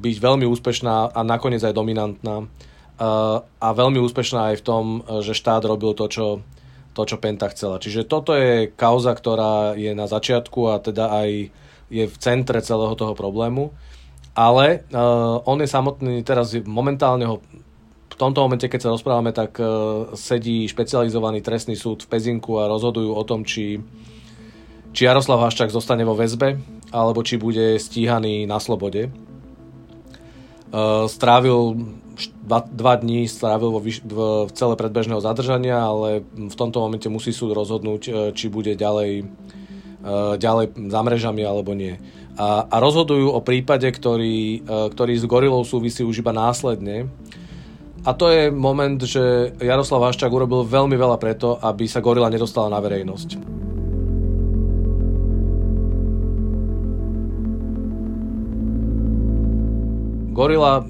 byť 0.00 0.16
veľmi 0.20 0.44
úspešná 0.44 1.16
a 1.16 1.20
nakoniec 1.24 1.64
aj 1.64 1.72
dominantná 1.72 2.44
a 3.60 3.68
veľmi 3.76 4.00
úspešná 4.00 4.52
aj 4.52 4.56
v 4.60 4.64
tom, 4.64 4.84
že 5.20 5.36
štát 5.36 5.64
robil 5.68 5.92
to, 5.92 6.08
čo, 6.08 6.26
to, 6.96 7.02
čo 7.04 7.20
Penta 7.20 7.52
chcela. 7.52 7.76
Čiže 7.76 8.08
toto 8.08 8.32
je 8.32 8.72
kauza, 8.72 9.12
ktorá 9.12 9.76
je 9.76 9.92
na 9.92 10.08
začiatku 10.08 10.72
a 10.72 10.80
teda 10.80 11.12
aj 11.12 11.52
je 11.92 12.04
v 12.08 12.16
centre 12.18 12.58
celého 12.64 12.96
toho 12.96 13.12
problému. 13.12 13.70
Ale 14.36 14.84
uh, 14.92 15.40
on 15.48 15.60
je 15.64 15.68
samotný, 15.68 16.20
teraz 16.20 16.52
momentálne 16.68 17.24
ho 17.24 17.40
v 18.12 18.16
tomto 18.20 18.44
momente, 18.44 18.68
keď 18.68 18.88
sa 18.88 18.92
rozprávame, 18.92 19.32
tak 19.32 19.56
uh, 19.60 20.12
sedí 20.12 20.68
špecializovaný 20.68 21.40
trestný 21.40 21.72
súd 21.72 22.04
v 22.04 22.10
Pezinku 22.12 22.60
a 22.60 22.68
rozhodujú 22.68 23.16
o 23.16 23.24
tom, 23.24 23.48
či, 23.48 23.80
či 24.92 25.08
Jaroslav 25.08 25.40
Haščák 25.40 25.72
zostane 25.72 26.04
vo 26.04 26.12
väzbe 26.12 26.75
alebo 26.90 27.22
či 27.22 27.38
bude 27.38 27.78
stíhaný 27.78 28.46
na 28.46 28.58
slobode. 28.62 29.10
Uh, 30.70 31.06
strávil 31.06 31.78
dva, 32.42 32.66
dva 32.66 32.94
dní, 32.98 33.30
strávil 33.30 33.70
vo, 33.70 33.80
v, 33.80 33.90
v 34.46 34.50
celé 34.52 34.74
predbežného 34.74 35.22
zadržania, 35.22 35.78
ale 35.78 36.26
v 36.34 36.56
tomto 36.58 36.82
momente 36.82 37.06
musí 37.06 37.30
súd 37.30 37.54
rozhodnúť, 37.54 38.02
uh, 38.06 38.14
či 38.34 38.50
bude 38.50 38.74
ďalej, 38.74 39.24
uh, 40.04 40.34
ďalej 40.36 40.74
za 40.90 41.00
mrežami 41.02 41.42
alebo 41.46 41.72
nie. 41.72 41.98
A, 42.36 42.68
a 42.68 42.76
rozhodujú 42.84 43.32
o 43.32 43.40
prípade, 43.40 43.88
ktorý, 43.88 44.60
ktorý 44.68 45.14
s 45.16 45.24
gorilou 45.24 45.64
súvisí 45.64 46.04
už 46.04 46.20
iba 46.20 46.36
následne. 46.36 47.08
A 48.04 48.12
to 48.12 48.28
je 48.28 48.52
moment, 48.52 49.00
že 49.00 49.56
Jaroslav 49.56 50.04
Haščák 50.04 50.28
urobil 50.28 50.62
veľmi 50.68 51.00
veľa 51.00 51.16
preto, 51.16 51.56
aby 51.58 51.88
sa 51.88 52.04
gorila 52.04 52.28
nedostala 52.28 52.68
na 52.68 52.76
verejnosť. 52.76 53.65
Gorila, 60.36 60.84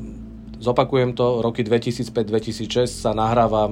zopakujem 0.59 1.15
to, 1.15 1.39
roky 1.39 1.63
2005-2006 1.63 3.07
sa 3.07 3.15
nahráva 3.15 3.71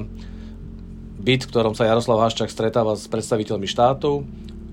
byt, 1.19 1.43
v 1.43 1.51
ktorom 1.51 1.75
sa 1.75 1.91
Jaroslav 1.91 2.23
Haščák 2.23 2.47
stretáva 2.47 2.95
s 2.95 3.11
predstaviteľmi 3.11 3.67
štátu 3.67 4.23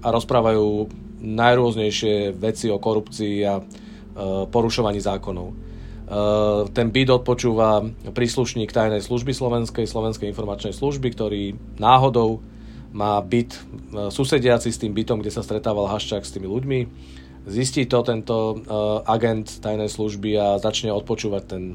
a 0.05 0.13
rozprávajú 0.13 0.93
najrôznejšie 1.25 2.37
veci 2.37 2.69
o 2.69 2.77
korupcii 2.77 3.35
a 3.49 3.57
e, 3.57 3.63
porušovaní 4.45 5.01
zákonov. 5.01 5.47
E, 5.49 5.55
ten 6.69 6.93
byt 6.93 7.09
odpočúva 7.09 7.81
príslušník 8.13 8.69
tajnej 8.69 9.01
služby 9.01 9.33
slovenskej, 9.33 9.89
slovenskej 9.89 10.29
informačnej 10.29 10.77
služby, 10.77 11.17
ktorý 11.17 11.57
náhodou 11.81 12.45
má 12.93 13.17
byt 13.25 13.57
susediaci 14.13 14.69
s 14.69 14.77
tým 14.77 14.93
bytom, 14.93 15.25
kde 15.25 15.33
sa 15.33 15.41
stretával 15.41 15.89
Haščák 15.89 16.21
s 16.21 16.33
tými 16.37 16.45
ľuďmi. 16.45 16.79
Zistí 17.41 17.89
to 17.89 18.05
tento 18.05 18.61
agent 19.09 19.65
tajnej 19.65 19.89
služby 19.89 20.37
a 20.37 20.61
začne 20.61 20.93
odpočúvať 20.93 21.43
ten, 21.49 21.73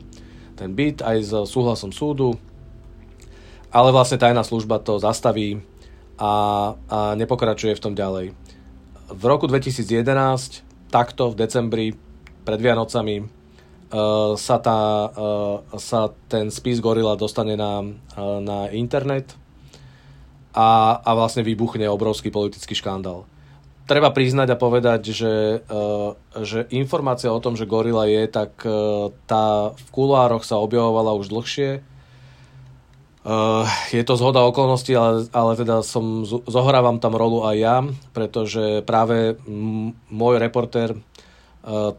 ten 0.55 0.71
byt 0.71 1.03
aj 1.03 1.17
s 1.27 1.33
súhlasom 1.51 1.91
súdu 1.91 2.39
ale 3.77 3.93
vlastne 3.93 4.17
tajná 4.17 4.41
služba 4.41 4.81
to 4.81 4.97
zastaví 4.97 5.61
a, 6.17 6.33
a 6.89 6.99
nepokračuje 7.13 7.77
v 7.77 7.83
tom 7.85 7.93
ďalej. 7.93 8.33
V 9.13 9.23
roku 9.29 9.45
2011, 9.45 10.65
takto 10.89 11.29
v 11.29 11.39
decembri, 11.39 11.87
pred 12.49 12.57
Vianocami, 12.57 13.21
uh, 13.21 14.33
sa, 14.39 14.57
tá, 14.57 15.13
uh, 15.13 15.57
sa 15.77 16.09
ten 16.33 16.49
spis 16.49 16.81
Gorila 16.81 17.21
dostane 17.21 17.53
na, 17.53 17.85
uh, 17.85 18.41
na 18.41 18.73
internet 18.73 19.37
a, 20.57 20.97
a 21.05 21.11
vlastne 21.13 21.45
vybuchne 21.45 21.85
obrovský 21.85 22.33
politický 22.33 22.73
škandál. 22.73 23.29
Treba 23.87 24.11
priznať 24.11 24.51
a 24.51 24.59
povedať, 24.59 25.15
že, 25.15 25.63
uh, 25.63 26.19
že 26.43 26.67
informácia 26.75 27.31
o 27.31 27.39
tom, 27.39 27.55
že 27.55 27.71
Gorila 27.71 28.11
je, 28.11 28.27
tak 28.27 28.59
uh, 28.67 29.15
tá 29.31 29.71
v 29.79 29.89
kulároch 29.95 30.43
sa 30.43 30.59
objavovala 30.59 31.15
už 31.15 31.31
dlhšie. 31.31 31.87
Uh, 33.23 33.63
je 33.95 34.03
to 34.03 34.19
zhoda 34.19 34.43
okolností, 34.43 34.91
ale, 34.91 35.31
ale 35.31 35.55
teda 35.55 35.87
som, 35.87 36.27
zohrávam 36.27 36.99
tam 36.99 37.15
rolu 37.15 37.47
aj 37.47 37.57
ja, 37.59 37.77
pretože 38.11 38.83
práve 38.83 39.39
môj 40.11 40.43
reportér 40.43 40.99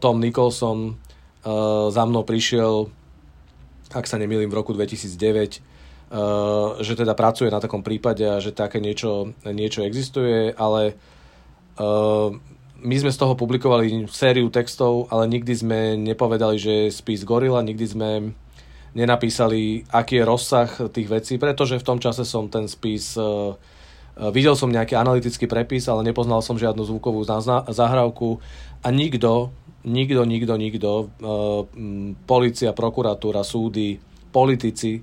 Tom 0.00 0.16
Nicholson 0.24 0.96
za 1.92 2.02
mnou 2.08 2.24
prišiel, 2.24 2.88
ak 3.92 4.08
sa 4.08 4.16
nemýlim, 4.16 4.48
v 4.48 4.56
roku 4.56 4.72
2009, 4.72 5.60
uh, 6.12 6.80
že 6.80 6.96
teda 6.96 7.12
pracuje 7.12 7.52
na 7.52 7.60
takom 7.60 7.84
prípade 7.84 8.24
a 8.24 8.40
že 8.40 8.52
také 8.52 8.80
niečo, 8.80 9.32
niečo 9.44 9.84
existuje, 9.84 10.52
ale 10.56 10.96
my 12.78 12.94
sme 12.94 13.10
z 13.10 13.18
toho 13.18 13.34
publikovali 13.34 14.06
sériu 14.06 14.50
textov, 14.54 15.10
ale 15.10 15.26
nikdy 15.26 15.52
sme 15.54 15.78
nepovedali, 15.98 16.56
že 16.58 16.72
je 16.86 16.94
spis 16.94 17.26
Gorila, 17.26 17.62
nikdy 17.62 17.86
sme 17.86 18.10
nenapísali, 18.94 19.84
aký 19.90 20.22
je 20.22 20.28
rozsah 20.28 20.70
tých 20.90 21.08
vecí, 21.10 21.34
pretože 21.36 21.78
v 21.78 21.86
tom 21.86 21.98
čase 21.98 22.22
som 22.22 22.48
ten 22.48 22.70
spis 22.70 23.18
e, 23.18 23.22
e, 23.22 23.26
videl 24.32 24.56
som 24.56 24.70
nejaký 24.70 24.96
analytický 24.96 25.50
prepis, 25.50 25.90
ale 25.90 26.06
nepoznal 26.06 26.40
som 26.40 26.56
žiadnu 26.56 26.82
zvukovú 26.86 27.26
zahrávku 27.68 28.40
a 28.82 28.88
nikto, 28.88 29.52
nikto, 29.84 30.22
nikto, 30.24 30.54
nikto, 30.56 30.90
e, 30.98 31.04
policia, 32.24 32.70
prokuratúra, 32.72 33.42
súdy, 33.44 33.98
politici, 34.28 35.02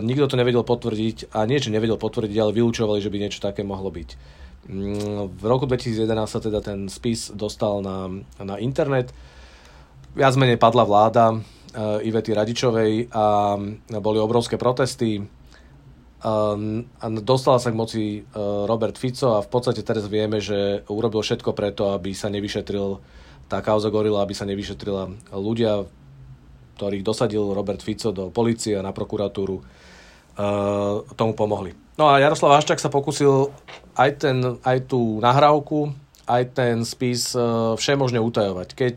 nikto 0.00 0.32
to 0.32 0.40
nevedel 0.40 0.64
potvrdiť 0.64 1.36
a 1.36 1.44
nie, 1.44 1.60
že 1.60 1.68
nevedel 1.68 2.00
potvrdiť, 2.00 2.40
ale 2.40 2.56
vylúčovali, 2.56 3.04
že 3.04 3.12
by 3.12 3.20
niečo 3.20 3.44
také 3.44 3.60
mohlo 3.60 3.92
byť. 3.92 4.16
Mm, 4.66 5.30
v 5.34 5.44
roku 5.46 5.66
2011 5.66 6.26
sa 6.26 6.40
teda 6.42 6.58
ten 6.62 6.90
spis 6.90 7.30
dostal 7.34 7.82
na, 7.82 8.10
na 8.42 8.58
internet. 8.58 9.14
Viac 10.16 10.34
menej 10.34 10.58
padla 10.58 10.82
vláda, 10.82 11.38
Eh, 11.76 12.08
Ivety 12.08 12.32
Radičovej 12.32 13.12
a 13.12 13.52
boli 14.00 14.16
obrovské 14.16 14.56
protesty. 14.56 15.20
A 16.24 17.06
dostala 17.20 17.60
sa 17.60 17.68
k 17.68 17.76
moci 17.76 18.02
eh, 18.18 18.24
Robert 18.64 18.96
Fico 18.96 19.36
a 19.36 19.44
v 19.44 19.48
podstate 19.52 19.84
teraz 19.84 20.08
vieme, 20.08 20.40
že 20.40 20.88
urobil 20.88 21.20
všetko 21.20 21.52
preto, 21.52 21.92
aby 21.92 22.16
sa 22.16 22.32
nevyšetril 22.32 22.96
tá 23.52 23.60
kauza 23.60 23.92
Gorila, 23.92 24.24
aby 24.24 24.32
sa 24.32 24.48
nevyšetrila 24.48 25.36
ľudia, 25.36 25.84
ktorých 26.80 27.04
dosadil 27.04 27.44
Robert 27.52 27.84
Fico 27.84 28.08
do 28.08 28.32
policie 28.32 28.80
a 28.80 28.82
na 28.82 28.96
prokuratúru, 28.96 29.60
tomu 31.14 31.32
pomohli. 31.38 31.85
No 31.96 32.12
a 32.12 32.20
Jaroslav 32.20 32.60
Haščák 32.60 32.80
sa 32.80 32.92
pokusil 32.92 33.48
aj, 33.96 34.10
ten, 34.20 34.60
aj 34.60 34.92
tú 34.92 35.16
nahrávku, 35.24 35.96
aj 36.28 36.42
ten 36.52 36.84
spis 36.84 37.32
všemožne 37.80 38.20
utajovať. 38.20 38.68
Keď 38.76 38.96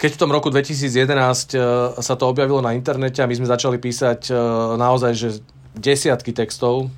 keď 0.00 0.16
v 0.16 0.20
tom 0.24 0.32
roku 0.32 0.48
2011 0.48 0.88
e, 0.88 1.60
sa 2.00 2.14
to 2.16 2.24
objavilo 2.24 2.64
na 2.64 2.72
internete 2.72 3.20
a 3.20 3.28
my 3.28 3.36
sme 3.36 3.52
začali 3.52 3.76
písať 3.76 4.32
e, 4.32 4.34
naozaj 4.80 5.12
že 5.12 5.28
desiatky 5.76 6.32
textov, 6.32 6.88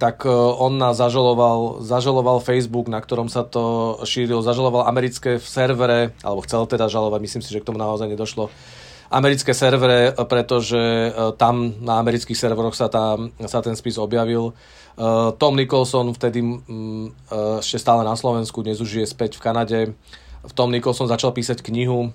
tak 0.00 0.24
e, 0.24 0.32
on 0.32 0.80
nás 0.80 0.96
zažaloval, 0.96 1.84
zažaloval 1.84 2.40
Facebook, 2.40 2.88
na 2.88 3.04
ktorom 3.04 3.28
sa 3.28 3.44
to 3.44 4.00
šírilo, 4.08 4.40
zažaloval 4.40 4.88
americké 4.88 5.36
servere, 5.36 6.16
alebo 6.24 6.40
chcel 6.48 6.64
teda 6.64 6.88
žalovať, 6.88 7.20
myslím 7.20 7.42
si, 7.44 7.52
že 7.52 7.60
k 7.60 7.68
tomu 7.68 7.76
naozaj 7.76 8.08
nedošlo, 8.08 8.48
americké 9.08 9.56
servere, 9.56 10.12
pretože 10.28 11.12
tam 11.40 11.72
na 11.80 11.96
amerických 12.00 12.36
serveroch 12.36 12.76
sa, 12.76 12.92
tá, 12.92 13.16
sa 13.48 13.64
ten 13.64 13.72
spis 13.72 13.96
objavil. 13.96 14.52
Tom 15.40 15.56
Nicholson 15.56 16.12
vtedy 16.12 16.44
ešte 17.64 17.78
stále 17.80 18.04
na 18.04 18.12
Slovensku, 18.18 18.60
dnes 18.60 18.84
už 18.84 19.00
je 19.00 19.06
späť 19.08 19.40
v 19.40 19.44
Kanade, 19.44 19.80
tom 20.54 20.70
Nicholson 20.70 21.10
začal 21.10 21.34
písať 21.34 21.60
knihu 21.66 22.08
e, 22.08 22.10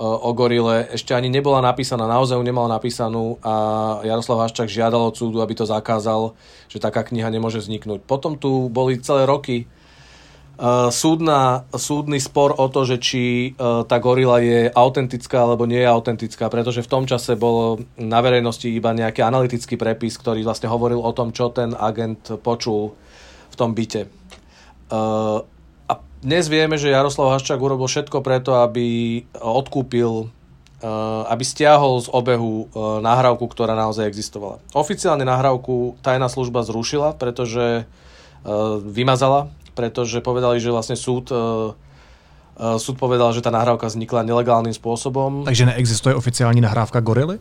o 0.00 0.30
gorile, 0.34 0.90
ešte 0.90 1.14
ani 1.14 1.30
nebola 1.30 1.62
napísaná, 1.62 2.04
naozaj 2.10 2.36
ju 2.36 2.44
nemal 2.44 2.66
napísanú 2.66 3.38
a 3.40 3.54
Jaroslav 4.02 4.46
Haščák 4.46 4.68
žiadal 4.68 5.00
od 5.12 5.14
súdu, 5.14 5.38
aby 5.40 5.54
to 5.54 5.64
zakázal, 5.64 6.34
že 6.66 6.82
taká 6.82 7.06
kniha 7.06 7.30
nemôže 7.30 7.62
vzniknúť. 7.62 8.02
Potom 8.04 8.34
tu 8.36 8.68
boli 8.68 8.98
celé 8.98 9.24
roky 9.24 9.70
súdna, 10.92 11.64
súdny 11.72 12.20
spor 12.20 12.52
o 12.52 12.68
to, 12.68 12.84
že 12.84 13.00
či 13.00 13.22
uh, 13.56 13.80
tá 13.88 13.96
gorila 13.96 14.44
je 14.44 14.68
autentická 14.68 15.48
alebo 15.48 15.64
nie 15.64 15.80
je 15.80 15.88
autentická, 15.88 16.52
pretože 16.52 16.84
v 16.84 16.90
tom 16.92 17.04
čase 17.08 17.32
bol 17.32 17.80
na 17.96 18.20
verejnosti 18.20 18.68
iba 18.68 18.92
nejaký 18.92 19.24
analytický 19.24 19.80
prepis, 19.80 20.20
ktorý 20.20 20.44
vlastne 20.44 20.68
hovoril 20.68 21.00
o 21.00 21.16
tom, 21.16 21.32
čo 21.32 21.48
ten 21.48 21.72
agent 21.72 22.36
počul 22.44 22.92
v 23.48 23.54
tom 23.56 23.72
byte. 23.72 24.12
Uh, 24.92 25.48
dnes 26.20 26.52
vieme, 26.52 26.76
že 26.76 26.92
Jaroslav 26.92 27.32
Haščák 27.32 27.56
urobil 27.56 27.88
všetko 27.88 28.20
preto, 28.20 28.60
aby 28.60 29.24
odkúpil 29.40 30.28
eh, 30.28 30.88
aby 31.32 31.40
stiahol 31.40 31.96
z 32.04 32.12
obehu 32.12 32.68
eh, 32.68 33.00
nahrávku, 33.00 33.48
ktorá 33.48 33.72
naozaj 33.72 34.04
existovala. 34.04 34.60
Oficiálne 34.76 35.24
nahrávku 35.24 35.96
tajná 36.04 36.28
služba 36.28 36.60
zrušila, 36.60 37.16
pretože 37.16 37.84
eh, 37.84 38.50
vymazala, 38.84 39.48
pretože 39.74 40.20
povedali, 40.20 40.58
že 40.60 40.72
vlastne 40.72 40.96
súd 40.98 41.32
súd 42.60 43.00
povedal, 43.00 43.32
že 43.32 43.40
tá 43.40 43.48
nahrávka 43.48 43.88
vznikla 43.88 44.20
nelegálnym 44.20 44.76
spôsobom. 44.76 45.48
Takže 45.48 45.72
neexistuje 45.72 46.12
oficiální 46.12 46.60
nahrávka 46.60 47.00
Gorily? 47.00 47.40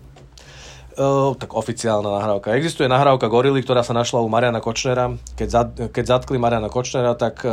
Tak 1.39 1.53
oficiálna 1.53 2.19
nahrávka. 2.19 2.57
Existuje 2.57 2.89
nahrávka 2.89 3.29
Gorily, 3.29 3.61
ktorá 3.61 3.85
sa 3.85 3.93
našla 3.93 4.25
u 4.25 4.27
Mariana 4.27 4.59
Kočnera. 4.59 5.15
Keď, 5.37 5.49
za, 5.49 5.63
keď 5.69 6.03
zatkli 6.05 6.41
Mariana 6.41 6.67
Kočnera, 6.67 7.13
tak, 7.13 7.45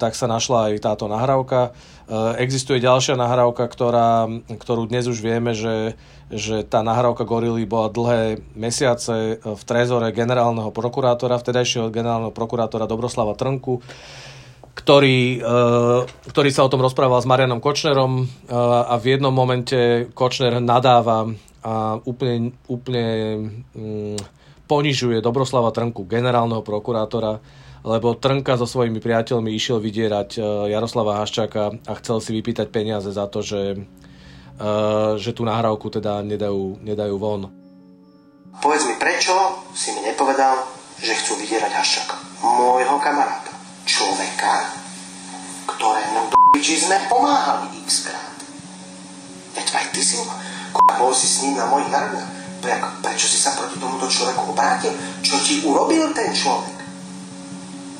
tak 0.00 0.12
sa 0.16 0.26
našla 0.26 0.72
aj 0.72 0.82
táto 0.82 1.06
nahrávka. 1.06 1.76
Existuje 2.40 2.82
ďalšia 2.82 3.14
nahrávka, 3.14 3.68
ktorá, 3.70 4.26
ktorú 4.50 4.90
dnes 4.90 5.06
už 5.06 5.22
vieme, 5.22 5.54
že, 5.54 5.94
že 6.32 6.66
tá 6.66 6.82
nahrávka 6.82 7.22
Gorily 7.28 7.68
bola 7.68 7.92
dlhé 7.92 8.42
mesiace 8.56 9.38
v 9.38 9.62
trezore 9.62 10.10
generálneho 10.10 10.74
prokurátora, 10.74 11.38
vtedajšieho 11.38 11.92
generálneho 11.92 12.34
prokurátora 12.34 12.90
Dobroslava 12.90 13.36
Trnku 13.38 13.84
ktorý, 14.72 15.44
ktorý 16.32 16.48
sa 16.48 16.64
o 16.64 16.72
tom 16.72 16.80
rozprával 16.80 17.20
s 17.20 17.28
Marianom 17.28 17.60
Kočnerom 17.60 18.24
a 18.88 18.96
v 18.96 19.04
jednom 19.04 19.28
momente 19.28 20.08
Kočner 20.16 20.64
nadáva 20.64 21.28
a 21.62 21.98
úplne, 22.02 22.52
úplne 22.66 23.06
mm, 23.74 24.18
ponižuje 24.66 25.22
Dobroslava 25.22 25.70
Trnku, 25.70 26.04
generálneho 26.06 26.66
prokurátora, 26.66 27.38
lebo 27.82 28.14
Trnka 28.14 28.58
so 28.58 28.66
svojimi 28.66 29.02
priateľmi 29.02 29.50
išiel 29.54 29.82
vydierať 29.82 30.38
e, 30.38 30.40
Jaroslava 30.70 31.18
Haščáka 31.22 31.82
a 31.86 31.92
chcel 31.98 32.18
si 32.22 32.30
vypýtať 32.38 32.70
peniaze 32.70 33.10
za 33.10 33.26
to, 33.26 33.42
že, 33.42 33.74
uh, 33.74 35.18
že 35.18 35.34
tú 35.34 35.42
nahrávku 35.42 35.90
teda 35.90 36.22
nedajú, 36.22 36.78
nedajú 36.78 37.14
von. 37.18 37.50
Povedz 38.62 38.86
mi, 38.86 38.94
prečo 39.02 39.34
si 39.74 39.90
mi 39.98 40.06
nepovedal, 40.06 40.62
že 41.02 41.14
chcú 41.18 41.38
vydierať 41.42 41.72
Haščáka? 41.74 42.16
Môjho 42.42 42.98
kamaráta. 43.02 43.50
Človeka, 43.82 44.70
ktorému 45.66 46.30
do 46.30 46.38
sme 46.62 46.94
pomáhali 47.10 47.82
x 47.82 48.06
krát. 48.06 48.38
Veď 49.58 49.66
aj 49.82 49.86
ty 49.90 50.00
si 50.04 50.14
bol 50.72 51.12
si 51.12 51.26
s 51.28 51.42
ním 51.44 51.56
na 51.60 51.68
mojich 51.68 51.92
narodinách. 51.92 52.30
Prečo 53.02 53.26
si 53.26 53.38
sa 53.42 53.58
proti 53.58 53.74
tomuto 53.82 54.06
človeku 54.06 54.54
obrátil? 54.54 54.94
Čo 55.20 55.34
ti 55.42 55.66
urobil 55.66 56.14
ten 56.14 56.30
človek? 56.30 56.78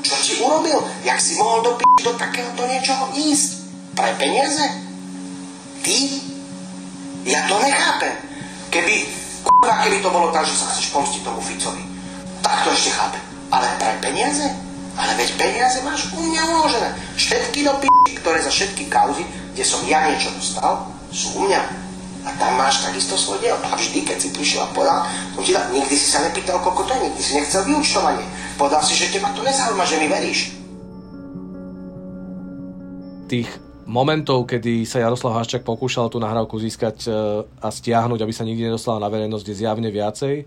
Čo 0.06 0.14
ti 0.22 0.32
urobil? 0.38 0.78
Jak 1.02 1.18
si 1.18 1.34
mohol 1.34 1.66
do 1.66 1.72
p*** 1.74 1.82
do 2.02 2.14
takéhoto 2.14 2.62
niečoho 2.70 3.10
ísť? 3.14 3.50
Pre 3.98 4.12
peniaze? 4.22 4.62
Ty? 5.82 5.98
Ja 7.26 7.42
to 7.50 7.58
nechápem. 7.58 8.14
Keby, 8.70 8.94
kurva, 9.42 9.82
keby 9.82 9.98
to 9.98 10.14
bolo 10.14 10.30
tak, 10.30 10.46
že 10.46 10.54
sa 10.54 10.70
chceš 10.70 10.94
pomstiť 10.94 11.26
tomu 11.26 11.42
Ficovi, 11.42 11.82
tak 12.42 12.62
to 12.62 12.70
ešte 12.70 12.94
chápem. 12.94 13.22
Ale 13.50 13.66
pre 13.82 13.98
peniaze? 13.98 14.46
Ale 14.94 15.18
veď 15.18 15.28
peniaze 15.38 15.82
máš 15.82 16.14
u 16.14 16.22
mňa 16.22 16.42
uložené. 16.54 16.90
Všetky 17.18 17.66
do 17.66 17.74
p***, 17.82 17.90
ktoré 18.22 18.38
za 18.38 18.54
všetky 18.54 18.86
kauzy, 18.86 19.26
kde 19.58 19.64
som 19.66 19.82
ja 19.90 20.06
niečo 20.06 20.30
dostal, 20.38 20.86
sú 21.10 21.34
u 21.42 21.50
mňa. 21.50 21.81
Tam 22.22 22.54
máš 22.54 22.86
takisto 22.86 23.18
svoj 23.18 23.42
diel. 23.42 23.58
A 23.58 23.74
vždy, 23.74 24.06
keď 24.06 24.18
si 24.22 24.28
prišiel 24.30 24.62
a 24.62 24.70
povedal, 24.70 25.02
som 25.34 25.42
ti 25.42 25.50
dal, 25.50 25.66
nikdy 25.74 25.94
si 25.98 26.06
sa 26.06 26.22
nepýtal, 26.22 26.62
koľko 26.62 26.86
to 26.86 26.90
je, 26.94 27.00
nikdy 27.10 27.22
si 27.22 27.32
nechcel 27.34 27.66
vyučtovanie. 27.66 28.26
Povedal 28.54 28.82
si, 28.86 28.94
že 28.94 29.10
teba 29.10 29.34
to 29.34 29.42
nezaujíma, 29.42 29.82
že 29.82 29.96
mi 29.98 30.06
veríš. 30.06 30.40
Tých 33.26 33.50
momentov, 33.90 34.46
kedy 34.46 34.86
sa 34.86 35.02
Jaroslav 35.02 35.42
Haščák 35.42 35.66
pokúšal 35.66 36.06
tú 36.14 36.22
nahrávku 36.22 36.54
získať 36.62 36.96
e, 37.04 37.10
a 37.42 37.68
stiahnuť, 37.74 38.22
aby 38.22 38.32
sa 38.32 38.46
nikdy 38.46 38.70
nedostala 38.70 39.02
na 39.02 39.10
verejnosť, 39.10 39.46
je 39.50 39.58
zjavne 39.58 39.90
viacej. 39.90 40.46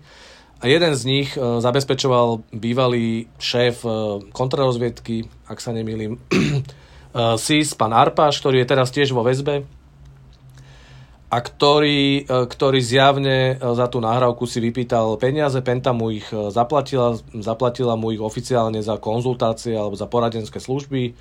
A 0.56 0.64
jeden 0.72 0.92
z 0.96 1.02
nich 1.04 1.36
e, 1.36 1.60
zabezpečoval 1.60 2.56
bývalý 2.56 3.28
šéf 3.36 3.84
e, 3.84 3.88
kontrarozviedky, 4.32 5.28
ak 5.44 5.60
sa 5.60 5.76
nemýlim, 5.76 6.16
SIS, 7.40 7.72
pán 7.76 7.96
Arpáš, 7.96 8.44
ktorý 8.44 8.60
je 8.60 8.68
teraz 8.68 8.92
tiež 8.92 9.12
vo 9.16 9.24
väzbe 9.24 9.64
a 11.26 11.42
ktorý, 11.42 12.22
ktorý 12.30 12.78
zjavne 12.78 13.58
za 13.58 13.90
tú 13.90 13.98
nahrávku 13.98 14.46
si 14.46 14.62
vypýtal 14.62 15.18
peniaze, 15.18 15.58
Penta 15.58 15.90
mu 15.90 16.14
ich 16.14 16.26
zaplatila, 16.30 17.18
zaplatila 17.34 17.98
mu 17.98 18.14
ich 18.14 18.22
oficiálne 18.22 18.78
za 18.78 18.94
konzultácie 19.02 19.74
alebo 19.74 19.98
za 19.98 20.06
poradenské 20.06 20.62
služby. 20.62 21.18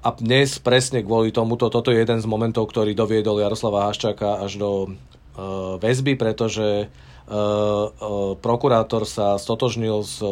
A 0.00 0.14
dnes 0.16 0.56
presne 0.56 1.04
kvôli 1.04 1.28
tomuto, 1.28 1.68
toto 1.68 1.92
je 1.92 2.00
jeden 2.00 2.22
z 2.22 2.26
momentov, 2.30 2.72
ktorý 2.72 2.96
doviedol 2.96 3.44
Jaroslava 3.44 3.90
Haščáka 3.90 4.40
až 4.40 4.56
do 4.56 4.70
uh, 4.86 5.76
väzby, 5.76 6.16
pretože 6.16 6.86
uh, 6.86 7.34
uh, 7.34 8.32
prokurátor 8.38 9.04
sa 9.04 9.36
stotožnil 9.36 10.08
s 10.08 10.24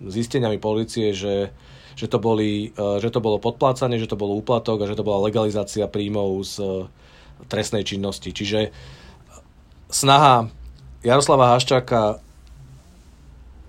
zisteniami 0.00 0.56
policie, 0.56 1.12
že, 1.12 1.52
že, 1.92 2.06
to 2.08 2.16
boli, 2.16 2.72
že 2.72 3.10
to 3.12 3.20
bolo 3.20 3.36
podplácanie, 3.36 4.00
že 4.00 4.08
to 4.08 4.16
bolo 4.16 4.40
úplatok 4.40 4.80
a 4.80 4.88
že 4.88 4.96
to 4.96 5.04
bola 5.04 5.26
legalizácia 5.28 5.84
príjmov 5.90 6.40
z 6.40 6.88
trestnej 7.48 7.84
činnosti. 7.84 8.32
Čiže 8.32 8.70
snaha 9.90 10.48
Jaroslava 11.04 11.52
Haščáka 11.52 12.18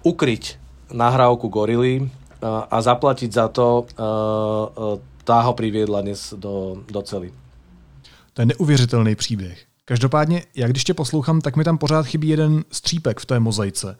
ukryť 0.03 0.58
nahrávku 0.94 1.50
gorily 1.50 2.10
a 2.46 2.77
zaplatiť 2.82 3.32
za 3.34 3.48
to 3.50 3.89
tá 5.25 5.41
ho 5.41 5.53
priviedla 5.58 6.05
dnes 6.05 6.34
do, 6.38 6.77
do 6.86 7.01
cely. 7.01 7.34
To 8.34 8.41
je 8.41 8.46
neuvěřitelný 8.46 9.15
příběh. 9.15 9.65
Každopádně, 9.86 10.44
jak 10.55 10.72
když 10.72 10.84
tě 10.84 10.94
poslouchám, 10.94 11.41
tak 11.41 11.55
mi 11.55 11.63
tam 11.63 11.77
pořád 11.77 12.05
chybí 12.05 12.27
jeden 12.27 12.63
střípek 12.72 13.20
v 13.20 13.25
té 13.25 13.39
mozaice. 13.39 13.98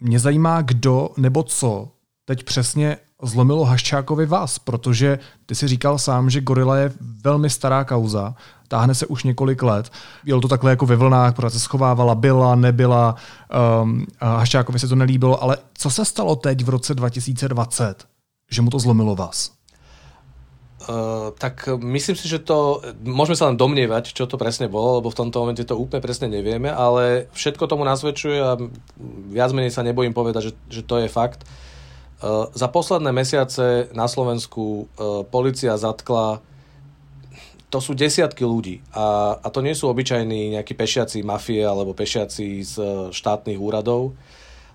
Mě 0.00 0.18
zajímá, 0.18 0.62
kdo 0.62 1.08
nebo 1.16 1.42
co 1.42 1.88
teď 2.24 2.44
přesně 2.44 2.96
zlomilo 3.22 3.64
Haščákovi 3.64 4.26
vás, 4.26 4.58
protože 4.58 5.18
ty 5.46 5.54
si 5.54 5.68
říkal 5.68 5.98
sám, 5.98 6.30
že 6.30 6.40
Gorila 6.40 6.76
je 6.76 6.92
velmi 7.24 7.50
stará 7.50 7.84
kauza, 7.84 8.34
táhne 8.72 8.94
se 8.94 9.06
už 9.06 9.24
několik 9.24 9.62
let. 9.62 9.92
Bylo 10.24 10.40
to 10.40 10.48
takhle 10.48 10.70
jako 10.70 10.86
ve 10.86 10.96
vlnách, 10.96 11.34
pořád 11.34 11.52
se 11.52 11.60
schovávala, 11.60 12.14
byla, 12.14 12.54
nebyla, 12.54 13.14
um, 13.82 14.06
Haščákovi 14.20 14.78
se 14.78 14.88
to 14.88 14.96
nelíbilo, 14.96 15.42
ale 15.42 15.56
co 15.74 15.90
se 15.90 16.04
stalo 16.04 16.36
teď 16.36 16.64
v 16.64 16.68
roce 16.68 16.94
2020, 16.94 18.08
že 18.50 18.62
mu 18.62 18.70
to 18.70 18.78
zlomilo 18.78 19.12
vás? 19.16 19.52
Uh, 20.82 21.36
tak 21.38 21.68
myslím 21.78 22.16
si, 22.16 22.26
že 22.26 22.42
to, 22.42 22.82
môžeme 23.04 23.36
sa 23.36 23.46
len 23.52 23.60
domnievať, 23.60 24.16
čo 24.16 24.26
to 24.26 24.40
presne 24.40 24.66
bolo, 24.66 24.98
lebo 24.98 25.12
v 25.12 25.18
tomto 25.20 25.38
momente 25.38 25.62
to 25.62 25.78
úplne 25.78 26.02
presne 26.02 26.26
nevieme, 26.26 26.72
ale 26.72 27.30
všetko 27.36 27.70
tomu 27.70 27.84
nasvedčuje 27.84 28.40
a 28.40 28.58
viac 29.30 29.52
menej 29.54 29.70
sa 29.70 29.86
nebojím 29.86 30.10
povedať, 30.10 30.50
že, 30.50 30.52
že 30.66 30.82
to 30.82 30.98
je 30.98 31.12
fakt. 31.12 31.44
Uh, 32.18 32.50
za 32.56 32.66
posledné 32.72 33.14
mesiace 33.14 33.92
na 33.94 34.10
Slovensku 34.10 34.88
uh, 34.90 35.22
policia 35.28 35.76
zatkla 35.78 36.42
to 37.72 37.80
sú 37.80 37.96
desiatky 37.96 38.44
ľudí 38.44 38.84
a, 38.92 39.40
a 39.40 39.48
to 39.48 39.64
nie 39.64 39.72
sú 39.72 39.88
obyčajní 39.88 40.52
nejakí 40.60 40.76
pešiaci 40.76 41.24
mafie 41.24 41.64
alebo 41.64 41.96
pešiaci 41.96 42.60
z 42.60 42.74
štátnych 43.08 43.56
úradov. 43.56 44.12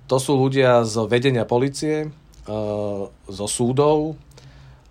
To 0.09 0.17
sú 0.17 0.33
ľudia 0.33 0.81
z 0.81 1.05
vedenia 1.05 1.45
policie, 1.45 2.09
zo 3.27 3.47
súdov, 3.51 4.17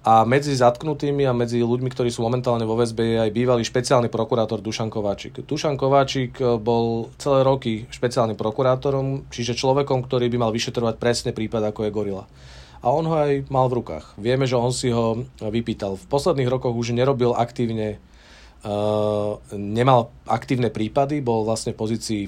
a 0.06 0.22
medzi 0.22 0.54
zatknutými 0.54 1.26
a 1.26 1.34
medzi 1.34 1.58
ľuďmi, 1.58 1.90
ktorí 1.90 2.14
sú 2.14 2.22
momentálne 2.22 2.62
vo 2.62 2.78
väzbe, 2.78 3.02
je 3.02 3.18
aj 3.26 3.30
bývalý 3.34 3.66
špeciálny 3.66 4.06
prokurátor 4.06 4.62
Dušan 4.62 4.86
Kováčik. 4.86 5.42
Dušan 5.42 5.74
Kováčik 5.74 6.38
e, 6.38 6.54
bol 6.62 7.10
celé 7.18 7.42
roky 7.42 7.90
špeciálnym 7.90 8.38
prokurátorom, 8.38 9.26
čiže 9.34 9.58
človekom, 9.58 10.06
ktorý 10.06 10.30
by 10.30 10.46
mal 10.46 10.54
vyšetrovať 10.54 10.94
presne 11.02 11.34
prípad, 11.34 11.74
ako 11.74 11.82
je 11.82 11.90
Gorila. 11.90 12.24
A 12.86 12.94
on 12.94 13.02
ho 13.10 13.18
aj 13.18 13.50
mal 13.50 13.66
v 13.66 13.82
rukách. 13.82 14.14
Vieme, 14.14 14.46
že 14.46 14.54
on 14.54 14.70
si 14.70 14.94
ho 14.94 15.26
vypýtal. 15.42 15.98
V 15.98 16.06
posledných 16.06 16.46
rokoch 16.46 16.70
už 16.70 16.94
nerobil 16.94 17.34
aktívne, 17.34 17.98
uh, 18.62 19.42
nemal 19.50 20.14
aktívne 20.22 20.70
prípady, 20.70 21.18
bol 21.18 21.42
vlastne 21.42 21.74
v 21.74 21.82
pozícii 21.82 22.22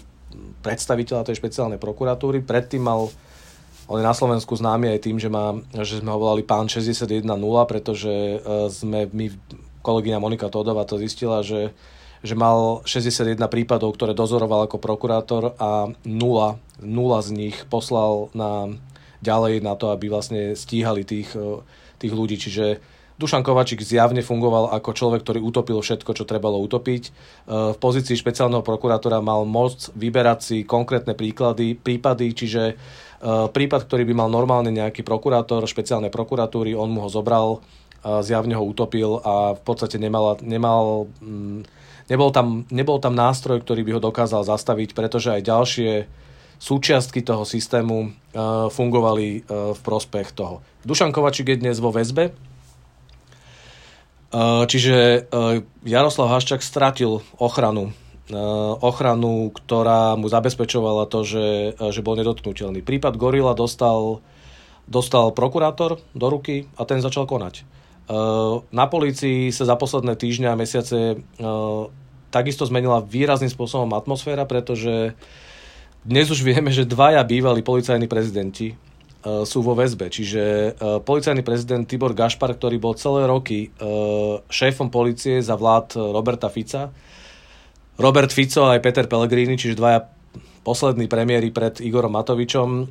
predstaviteľa 0.66 1.30
tej 1.30 1.38
špeciálnej 1.38 1.78
prokuratúry. 1.78 2.42
Predtým 2.42 2.82
mal 2.82 3.06
on 3.88 3.96
je 3.96 4.04
na 4.04 4.12
Slovensku 4.12 4.52
známy 4.52 4.92
aj 4.92 5.00
tým, 5.00 5.16
že, 5.16 5.32
má, 5.32 5.56
že 5.72 6.04
sme 6.04 6.12
ho 6.12 6.20
volali 6.20 6.44
pán 6.44 6.68
61.0, 6.68 7.24
pretože 7.64 8.12
e, 8.12 8.36
sme 8.68 9.08
my, 9.08 9.32
kolegyňa 9.80 10.20
Monika 10.20 10.52
Todová 10.52 10.84
to 10.84 11.00
zistila, 11.00 11.40
že, 11.40 11.72
že 12.20 12.36
mal 12.36 12.84
61 12.84 13.40
prípadov, 13.48 13.96
ktoré 13.96 14.12
dozoroval 14.12 14.68
ako 14.68 14.76
prokurátor 14.76 15.56
a 15.56 15.88
nula, 16.04 16.60
nula 16.84 17.24
z 17.24 17.32
nich 17.32 17.56
poslal 17.72 18.28
na, 18.36 18.76
ďalej 19.20 19.64
na 19.64 19.74
to, 19.74 19.90
aby 19.90 20.10
vlastne 20.10 20.54
stíhali 20.54 21.02
tých, 21.02 21.32
e, 21.34 21.62
tých 21.98 22.12
ľudí. 22.12 22.38
Čiže 22.38 22.78
Dušan 23.18 23.42
Kovačík 23.42 23.82
zjavne 23.82 24.22
fungoval 24.22 24.70
ako 24.70 24.94
človek, 24.94 25.26
ktorý 25.26 25.42
utopil 25.42 25.82
všetko, 25.82 26.14
čo 26.14 26.24
trebalo 26.28 26.58
utopiť. 26.62 27.02
E, 27.06 27.10
v 27.74 27.78
pozícii 27.78 28.14
špeciálneho 28.14 28.62
prokurátora 28.62 29.18
mal 29.18 29.42
moc 29.42 29.90
vyberať 29.94 30.38
si 30.40 30.56
konkrétne 30.62 31.18
príklady, 31.18 31.74
prípady, 31.74 32.30
čiže 32.34 32.62
Eh, 33.18 33.46
prípad, 33.50 33.90
ktorý 33.90 34.06
by 34.06 34.14
mal 34.14 34.30
normálne 34.30 34.70
nejaký 34.70 35.02
prokurátor 35.02 35.66
špeciálnej 35.66 36.14
prokuratúry, 36.14 36.78
on 36.78 36.94
mu 36.94 37.02
ho 37.02 37.10
zobral, 37.10 37.58
zjavne 37.98 38.54
ho 38.54 38.62
utopil 38.62 39.18
a 39.26 39.58
v 39.58 39.62
podstate 39.66 39.98
nemal, 39.98 40.38
nemal, 40.38 41.10
mm, 41.18 41.66
nebol, 42.06 42.30
tam, 42.30 42.62
nebol 42.70 43.02
tam 43.02 43.18
nástroj, 43.18 43.58
ktorý 43.58 43.82
by 43.82 43.92
ho 43.98 44.06
dokázal 44.06 44.46
zastaviť, 44.46 44.94
pretože 44.94 45.34
aj 45.34 45.42
ďalšie 45.42 45.90
súčiastky 46.58 47.22
toho 47.22 47.46
systému 47.46 47.96
uh, 48.02 48.10
fungovali 48.68 49.46
uh, 49.46 49.72
v 49.74 49.80
prospech 49.82 50.34
toho. 50.34 50.60
Dušan 50.82 51.14
Kovačík 51.14 51.48
je 51.54 51.62
dnes 51.62 51.78
vo 51.78 51.94
väzbe, 51.94 52.34
uh, 54.34 54.66
čiže 54.66 55.26
Jaroslav 55.86 56.28
Haščák 56.34 56.62
stratil 56.62 57.22
ochranu 57.38 57.94
Eh, 58.28 58.36
ochranu, 58.84 59.48
ktorá 59.56 60.12
mu 60.12 60.28
zabezpečovala 60.28 61.08
to, 61.08 61.24
že, 61.24 61.72
eh, 61.72 61.88
že 61.88 62.04
bol 62.04 62.12
nedotknutelný. 62.12 62.84
Prípad 62.84 63.16
Gorila 63.16 63.56
dostal, 63.56 64.20
dostal 64.84 65.32
prokurátor 65.32 65.96
do 66.12 66.26
ruky 66.28 66.68
a 66.76 66.84
ten 66.84 67.00
začal 67.00 67.24
konať. 67.24 67.64
Eh, 67.64 67.64
na 68.68 68.84
polícii 68.84 69.48
sa 69.48 69.64
za 69.64 69.80
posledné 69.80 70.12
týždňa 70.12 70.52
a 70.52 70.60
mesiace 70.60 71.24
takisto 72.28 72.68
zmenila 72.68 73.00
výrazným 73.00 73.48
spôsobom 73.48 73.96
atmosféra, 73.96 74.44
pretože 74.44 75.16
dnes 76.04 76.26
už 76.30 76.42
vieme, 76.42 76.70
že 76.70 76.86
dvaja 76.86 77.22
bývalí 77.24 77.62
policajní 77.62 78.06
prezidenti 78.10 78.76
sú 79.22 79.66
vo 79.66 79.74
väzbe. 79.74 80.08
Čiže 80.08 80.74
policajný 81.02 81.42
prezident 81.42 81.82
Tibor 81.82 82.14
Gašpar, 82.14 82.54
ktorý 82.54 82.78
bol 82.78 82.94
celé 82.94 83.26
roky 83.26 83.68
šéfom 84.46 84.88
policie 84.94 85.42
za 85.42 85.58
vlád 85.58 85.98
Roberta 86.14 86.46
Fica, 86.46 86.94
Robert 87.98 88.30
Fico 88.30 88.62
a 88.70 88.78
aj 88.78 88.80
Peter 88.80 89.06
Pellegrini, 89.10 89.58
čiže 89.58 89.74
dvaja 89.74 90.06
poslední 90.68 91.08
premiéry 91.08 91.48
pred 91.48 91.80
Igorom 91.80 92.12
Matovičom. 92.12 92.68
E, 92.68 92.84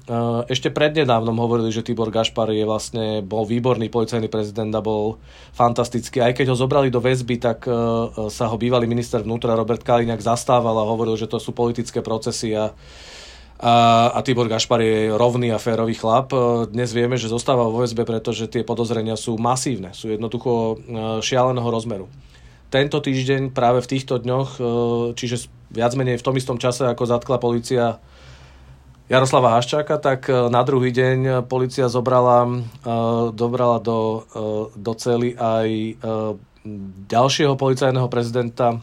ešte 0.50 0.74
prednedávnom 0.74 1.38
hovorili, 1.38 1.70
že 1.70 1.86
Tibor 1.86 2.10
Gašpar 2.10 2.50
je 2.50 2.66
vlastne, 2.66 3.22
bol 3.22 3.46
výborný 3.46 3.94
policajný 3.94 4.26
prezident 4.34 4.74
a 4.74 4.82
bol 4.82 5.22
fantastický. 5.54 6.26
Aj 6.26 6.34
keď 6.34 6.50
ho 6.50 6.58
zobrali 6.58 6.90
do 6.90 6.98
väzby, 6.98 7.38
tak 7.38 7.70
e, 7.70 7.74
sa 8.34 8.50
ho 8.50 8.58
bývalý 8.58 8.90
minister 8.90 9.22
vnútra 9.22 9.54
Robert 9.54 9.86
Kaliňák 9.86 10.26
zastával 10.26 10.74
a 10.74 10.90
hovoril, 10.90 11.14
že 11.22 11.30
to 11.30 11.38
sú 11.38 11.54
politické 11.54 12.02
procesy 12.02 12.58
a 12.58 12.74
a, 13.58 14.14
a 14.14 14.22
Tibor 14.22 14.46
Gašpar 14.46 14.86
je 14.86 15.10
rovný 15.10 15.50
a 15.50 15.58
férový 15.58 15.98
chlap. 15.98 16.30
E, 16.30 16.70
dnes 16.70 16.94
vieme, 16.94 17.18
že 17.18 17.26
zostáva 17.26 17.66
vo 17.66 17.82
väzbe, 17.82 18.06
pretože 18.06 18.46
tie 18.46 18.62
podozrenia 18.62 19.18
sú 19.18 19.34
masívne, 19.42 19.98
sú 19.98 20.14
jednoducho 20.14 20.78
šialeného 21.26 21.66
rozmeru 21.66 22.06
tento 22.70 23.00
týždeň 23.00 23.56
práve 23.56 23.80
v 23.80 23.90
týchto 23.96 24.20
dňoch, 24.20 24.50
e, 24.60 24.62
čiže 25.16 25.48
viac 25.72 25.96
menej 25.96 26.20
v 26.20 26.26
tom 26.26 26.36
istom 26.36 26.58
čase, 26.60 26.84
ako 26.84 27.04
zatkla 27.08 27.40
policia 27.40 28.00
Jaroslava 29.08 29.56
Haščáka, 29.56 29.96
tak 30.04 30.28
e, 30.28 30.52
na 30.52 30.64
druhý 30.68 30.92
deň 30.92 31.48
policia 31.48 31.88
zobrala, 31.88 32.44
e, 32.44 32.52
dobrala 33.32 33.80
do, 33.80 34.28
do 34.76 34.94
cely 34.96 35.36
aj 35.40 35.70
ďalšieho 37.08 37.56
policajného 37.56 38.12
prezidenta 38.12 38.76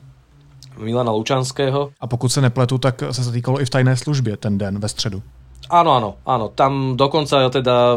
Milana 0.81 1.12
Lučanského. 1.12 1.92
A 2.01 2.07
pokud 2.07 2.29
se 2.29 2.40
nepletu, 2.40 2.79
tak 2.79 3.03
se 3.11 3.25
to 3.25 3.33
týkalo 3.33 3.61
i 3.61 3.64
v 3.64 3.70
tajné 3.70 3.97
službě 3.97 4.37
ten 4.37 4.59
den 4.59 4.79
ve 4.81 4.88
středu. 4.88 5.23
Áno, 5.70 5.97
áno, 5.97 6.11
áno. 6.29 6.53
Tam 6.53 6.92
dokonca 6.92 7.49
teda 7.49 7.97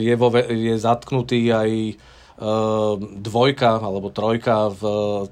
je, 0.00 0.16
vo, 0.16 0.32
je 0.32 0.80
zatknutý 0.80 1.52
aj 1.52 1.92
dvojka 3.20 3.80
alebo 3.80 4.12
trojka 4.12 4.68
v 4.68 4.82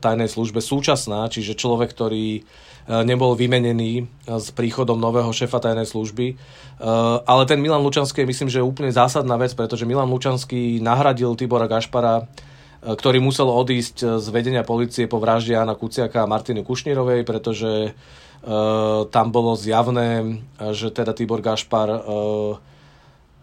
tajnej 0.00 0.28
službe 0.28 0.64
súčasná, 0.64 1.28
čiže 1.28 1.52
človek, 1.52 1.92
ktorý 1.92 2.48
nebol 2.84 3.36
vymenený 3.36 4.08
s 4.28 4.52
príchodom 4.52 4.96
nového 4.96 5.28
šéfa 5.32 5.60
tajnej 5.60 5.88
služby. 5.88 6.36
Ale 7.24 7.42
ten 7.44 7.60
Milan 7.60 7.84
Lučanský 7.84 8.24
je 8.24 8.30
myslím, 8.32 8.48
že 8.52 8.60
je 8.60 8.68
úplne 8.68 8.92
zásadná 8.92 9.36
vec, 9.36 9.52
pretože 9.52 9.88
Milan 9.88 10.08
Lučanský 10.08 10.80
nahradil 10.80 11.36
Tibora 11.36 11.68
Gašpara 11.68 12.28
ktorý 12.84 13.16
musel 13.24 13.48
odísť 13.48 14.20
z 14.20 14.26
vedenia 14.28 14.60
policie 14.60 15.08
po 15.08 15.16
vražde 15.16 15.56
Jana 15.56 15.72
Kuciaka 15.72 16.20
a 16.20 16.28
Martiny 16.28 16.60
Kušnírovej, 16.60 17.24
pretože 17.24 17.96
tam 19.08 19.26
bolo 19.32 19.56
zjavné, 19.56 20.44
že 20.76 20.92
teda 20.92 21.16
Tibor 21.16 21.40
Gašpar 21.40 21.88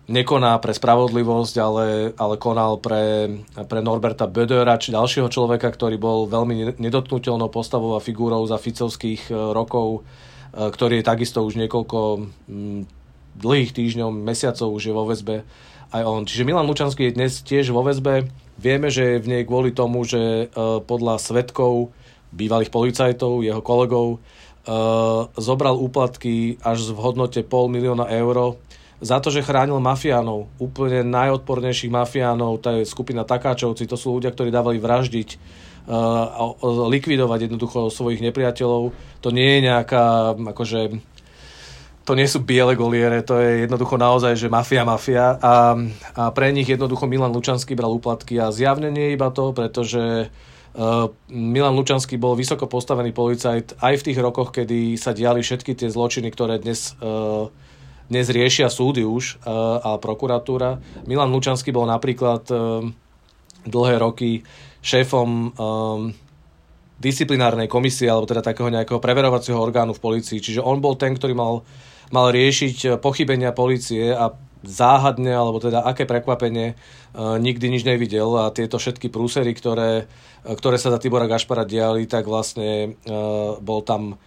nekoná 0.10 0.58
pre 0.58 0.74
spravodlivosť, 0.74 1.56
ale, 1.62 1.86
ale 2.18 2.36
konal 2.42 2.82
pre, 2.82 3.30
pre 3.54 3.80
Norberta 3.84 4.26
Bödera, 4.26 4.80
či 4.82 4.96
ďalšieho 4.96 5.30
človeka, 5.30 5.70
ktorý 5.70 6.00
bol 6.02 6.26
veľmi 6.26 6.80
nedotknutelnou 6.82 7.50
postavou 7.54 7.94
a 7.94 8.04
figúrou 8.04 8.42
za 8.50 8.58
ficovských 8.58 9.30
rokov, 9.30 10.08
ktorý 10.52 11.00
je 11.00 11.10
takisto 11.10 11.46
už 11.46 11.56
niekoľko 11.62 12.28
dlhých 13.40 13.72
týždňov, 13.72 14.10
mesiacov 14.12 14.68
už 14.76 14.84
je 14.90 14.94
vo 14.94 15.08
väzbe 15.08 15.48
aj 15.92 16.02
on. 16.04 16.24
Čiže 16.28 16.48
Milan 16.48 16.68
Lučanský 16.68 17.12
je 17.12 17.16
dnes 17.16 17.32
tiež 17.44 17.72
vo 17.72 17.84
väzbe. 17.84 18.28
Vieme, 18.60 18.92
že 18.92 19.16
je 19.16 19.24
v 19.24 19.30
nej 19.32 19.44
kvôli 19.48 19.72
tomu, 19.72 20.04
že 20.04 20.48
uh, 20.52 20.80
podľa 20.84 21.20
svetkov, 21.20 21.96
bývalých 22.32 22.72
policajtov, 22.72 23.44
jeho 23.44 23.60
kolegov, 23.60 24.24
zobral 25.42 25.74
úplatky 25.74 26.62
až 26.62 26.94
v 26.94 27.00
hodnote 27.02 27.42
pol 27.42 27.66
milióna 27.66 28.06
eur 28.14 28.62
za 29.02 29.18
to, 29.18 29.34
že 29.34 29.42
chránil 29.42 29.82
mafiánov, 29.82 30.54
úplne 30.62 31.02
najodpornejších 31.02 31.90
mafiánov, 31.90 32.62
to 32.62 32.82
je 32.82 32.86
skupina 32.86 33.26
Takáčovci, 33.26 33.90
to 33.90 33.98
sú 33.98 34.22
ľudia, 34.22 34.30
ktorí 34.30 34.54
dávali 34.54 34.78
vraždiť 34.78 35.30
uh, 35.36 35.98
a 36.30 36.42
likvidovať 36.86 37.50
jednoducho 37.50 37.90
svojich 37.90 38.22
nepriateľov. 38.22 38.94
To 39.26 39.30
nie 39.34 39.58
je 39.58 39.60
nejaká 39.66 40.38
akože 40.38 41.02
to 42.02 42.18
nie 42.18 42.26
sú 42.26 42.42
biele 42.42 42.74
goliere, 42.74 43.22
to 43.22 43.38
je 43.38 43.70
jednoducho 43.70 43.96
naozaj, 43.96 44.34
že 44.34 44.50
mafia, 44.50 44.82
mafia 44.82 45.38
a, 45.38 45.78
a 46.18 46.24
pre 46.34 46.50
nich 46.50 46.66
jednoducho 46.66 47.06
Milan 47.06 47.30
Lučanský 47.30 47.78
bral 47.78 47.94
úplatky 47.94 48.42
a 48.42 48.50
zjavne 48.50 48.90
nie 48.90 49.14
iba 49.14 49.30
to, 49.30 49.54
pretože 49.54 50.28
uh, 50.28 51.08
Milan 51.30 51.78
Lučanský 51.78 52.18
bol 52.18 52.34
vysoko 52.34 52.66
postavený 52.66 53.14
policajt 53.14 53.78
aj 53.78 53.94
v 54.02 54.06
tých 54.10 54.20
rokoch, 54.20 54.50
kedy 54.50 54.98
sa 54.98 55.14
diali 55.14 55.46
všetky 55.46 55.78
tie 55.78 55.94
zločiny, 55.94 56.34
ktoré 56.34 56.58
dnes, 56.58 56.98
uh, 57.00 57.54
dnes 58.12 58.28
riešia 58.28 58.68
súdy 58.68 59.08
už 59.08 59.40
uh, 59.48 59.80
a 59.80 59.90
prokuratúra. 59.96 60.84
Milan 61.08 61.32
Lučanský 61.32 61.72
bol 61.72 61.88
napríklad 61.88 62.44
uh, 62.52 62.84
dlhé 63.64 63.96
roky 64.04 64.44
šéfom 64.84 65.30
um, 65.56 66.12
disciplinárnej 67.00 67.72
komisie 67.72 68.12
alebo 68.12 68.28
teda 68.28 68.44
takého 68.44 68.68
nejakého 68.68 69.00
preverovacieho 69.00 69.56
orgánu 69.56 69.96
v 69.96 70.04
policii. 70.04 70.44
Čiže 70.44 70.60
on 70.60 70.84
bol 70.84 71.00
ten, 71.00 71.16
ktorý 71.16 71.32
mal 71.32 71.64
mal 72.12 72.28
riešiť 72.36 73.00
pochybenia 73.00 73.56
policie 73.56 74.12
a 74.12 74.36
záhadne, 74.68 75.32
alebo 75.32 75.64
teda 75.64 75.80
aké 75.82 76.04
prekvapenie, 76.04 76.76
nikdy 77.16 77.66
nič 77.72 77.88
nevidel 77.88 78.28
a 78.36 78.52
tieto 78.52 78.78
všetky 78.78 79.08
prúsery, 79.08 79.56
ktoré, 79.56 80.12
ktoré 80.44 80.76
sa 80.76 80.92
za 80.92 81.00
Tibora 81.00 81.26
Gašpara 81.26 81.64
diali, 81.64 82.06
tak 82.12 82.28
vlastne 82.28 83.00
bol 83.64 83.80
tam 83.88 84.20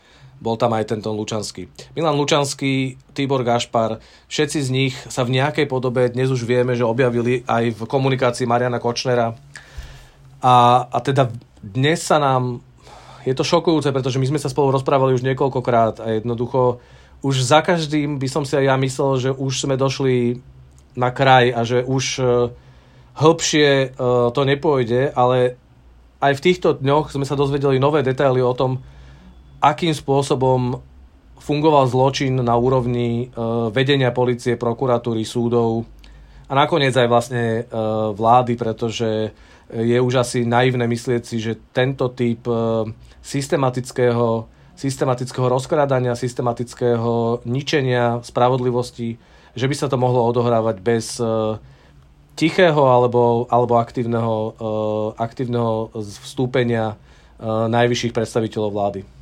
bol 0.44 0.61
tam 0.61 0.76
aj 0.76 0.92
tento 0.92 1.09
Lučanský. 1.09 1.72
Milan 1.96 2.20
Lučanský, 2.20 3.00
Tibor 3.16 3.40
Gašpar, 3.40 4.04
všetci 4.28 4.59
z 4.61 4.68
nich 4.68 4.94
sa 5.09 5.24
v 5.24 5.40
nejakej 5.40 5.64
podobe 5.64 6.12
dnes 6.12 6.28
už 6.28 6.44
vieme, 6.44 6.76
že 6.76 6.85
objavili 6.85 7.40
aj 7.48 7.72
v 7.72 7.80
komunikácii 7.88 8.44
Mariana 8.44 8.76
Kočnera. 8.76 9.33
A, 10.44 10.54
a 10.85 10.98
teda 11.00 11.33
dnes 11.64 12.04
sa 12.04 12.20
nám, 12.20 12.61
je 13.24 13.33
to 13.33 13.40
šokujúce, 13.40 13.88
pretože 13.88 14.20
my 14.20 14.37
sme 14.37 14.42
sa 14.42 14.52
spolu 14.52 14.68
rozprávali 14.76 15.16
už 15.16 15.24
niekoľkokrát 15.24 16.04
a 16.04 16.20
jednoducho 16.20 16.85
už 17.24 17.40
za 17.40 17.64
každým 17.64 18.20
by 18.20 18.28
som 18.28 18.44
si 18.44 18.52
aj 18.52 18.68
ja 18.68 18.76
myslel, 18.76 19.12
že 19.16 19.30
už 19.33 19.64
sme 19.64 19.80
došli 19.80 20.44
na 20.92 21.09
kraj 21.09 21.57
a 21.57 21.64
že 21.64 21.80
už 21.80 22.04
uh, 22.20 22.52
hĺbšie 23.16 23.96
uh, 23.96 24.28
to 24.28 24.44
nepôjde, 24.44 25.09
ale 25.16 25.57
aj 26.20 26.37
v 26.37 26.44
týchto 26.44 26.76
dňoch 26.76 27.16
sme 27.16 27.24
sa 27.24 27.33
dozvedeli 27.33 27.80
nové 27.80 28.04
detaily 28.04 28.44
o 28.44 28.52
tom, 28.52 28.85
akým 29.64 29.96
spôsobom 29.96 30.85
fungoval 31.40 31.88
zločin 31.88 32.37
na 32.37 32.53
úrovni 32.57 33.33
uh, 33.33 33.72
vedenia 33.72 34.12
policie, 34.12 34.61
prokuratúry, 34.61 35.24
súdov 35.24 35.88
a 36.48 36.53
nakoniec 36.53 36.92
aj 36.92 37.09
vlastne 37.09 37.44
uh, 37.64 38.12
vlády, 38.12 38.61
pretože 38.61 39.33
je 39.72 39.96
už 39.96 40.20
asi 40.20 40.44
naivné 40.44 40.85
myslieť 40.85 41.22
si, 41.24 41.40
že 41.40 41.57
tento 41.72 42.12
typ 42.12 42.44
uh, 42.44 42.85
systematického 43.24 44.53
systematického 44.74 45.46
rozkrádania, 45.46 46.18
systematického 46.18 47.46
ničenia 47.46 48.18
spravodlivosti, 48.27 49.14
že 49.55 49.70
by 49.70 49.74
sa 49.79 49.87
to 49.87 49.94
mohlo 49.94 50.27
odohrávať 50.27 50.83
bez 50.83 51.22
tichého 52.35 52.83
alebo, 52.83 53.46
alebo 53.55 53.79
aktívneho, 53.79 54.59
aktívneho 55.14 55.94
vstúpenia 55.94 56.98
najvyšších 57.70 58.11
predstaviteľov 58.11 58.70
vlády. 58.74 59.13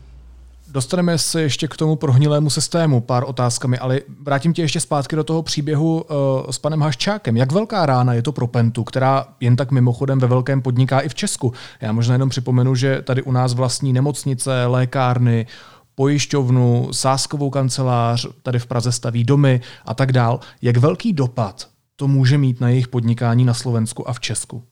Dostaneme 0.73 1.19
se 1.19 1.43
ještě 1.43 1.69
k 1.69 1.77
tomu 1.77 1.97
prohnilému 1.97 2.51
systému 2.51 3.01
pár 3.01 3.25
otázkami, 3.27 3.79
ale 3.79 4.01
vrátím 4.23 4.53
tě 4.53 4.63
ještě 4.63 4.81
zpátky 4.81 5.17
do 5.17 5.25
toho 5.25 5.43
příběhu 5.43 6.01
uh, 6.01 6.51
s 6.51 6.59
panem 6.59 6.81
Haščákem. 6.81 7.37
Jak 7.37 7.53
velká 7.53 7.87
rána 7.87 8.15
je 8.15 8.23
to 8.23 8.33
pro 8.33 8.47
Pentu, 8.47 8.85
která 8.85 9.27
jen 9.41 9.57
tak 9.57 9.71
mimochodem 9.71 10.19
ve 10.19 10.27
velkém 10.27 10.63
podniká 10.63 11.01
i 11.01 11.09
v 11.09 11.15
Česku? 11.15 11.53
Já 11.81 11.93
možná 11.93 12.15
jenom 12.15 12.29
připomenu, 12.29 12.75
že 12.75 13.03
tady 13.03 13.23
u 13.23 13.33
nás 13.33 13.55
vlastní 13.55 13.93
nemocnice, 13.93 14.67
lékárny, 14.67 15.47
pojišťovnu, 15.95 16.89
sáskovou 16.93 17.51
kancelář, 17.51 18.27
tady 18.43 18.59
v 18.59 18.67
Praze 18.67 18.93
staví 18.93 19.25
domy 19.25 19.61
a 19.85 19.95
tak 19.95 20.13
dál. 20.13 20.41
Jak 20.63 20.77
velký 20.77 21.13
dopad 21.13 21.69
to 21.97 22.09
může 22.09 22.39
mít 22.39 22.61
na 22.61 22.69
jejich 22.69 22.89
podnikání 22.89 23.45
na 23.45 23.55
Slovensku 23.55 24.09
a 24.09 24.13
v 24.13 24.21
Česku? 24.21 24.63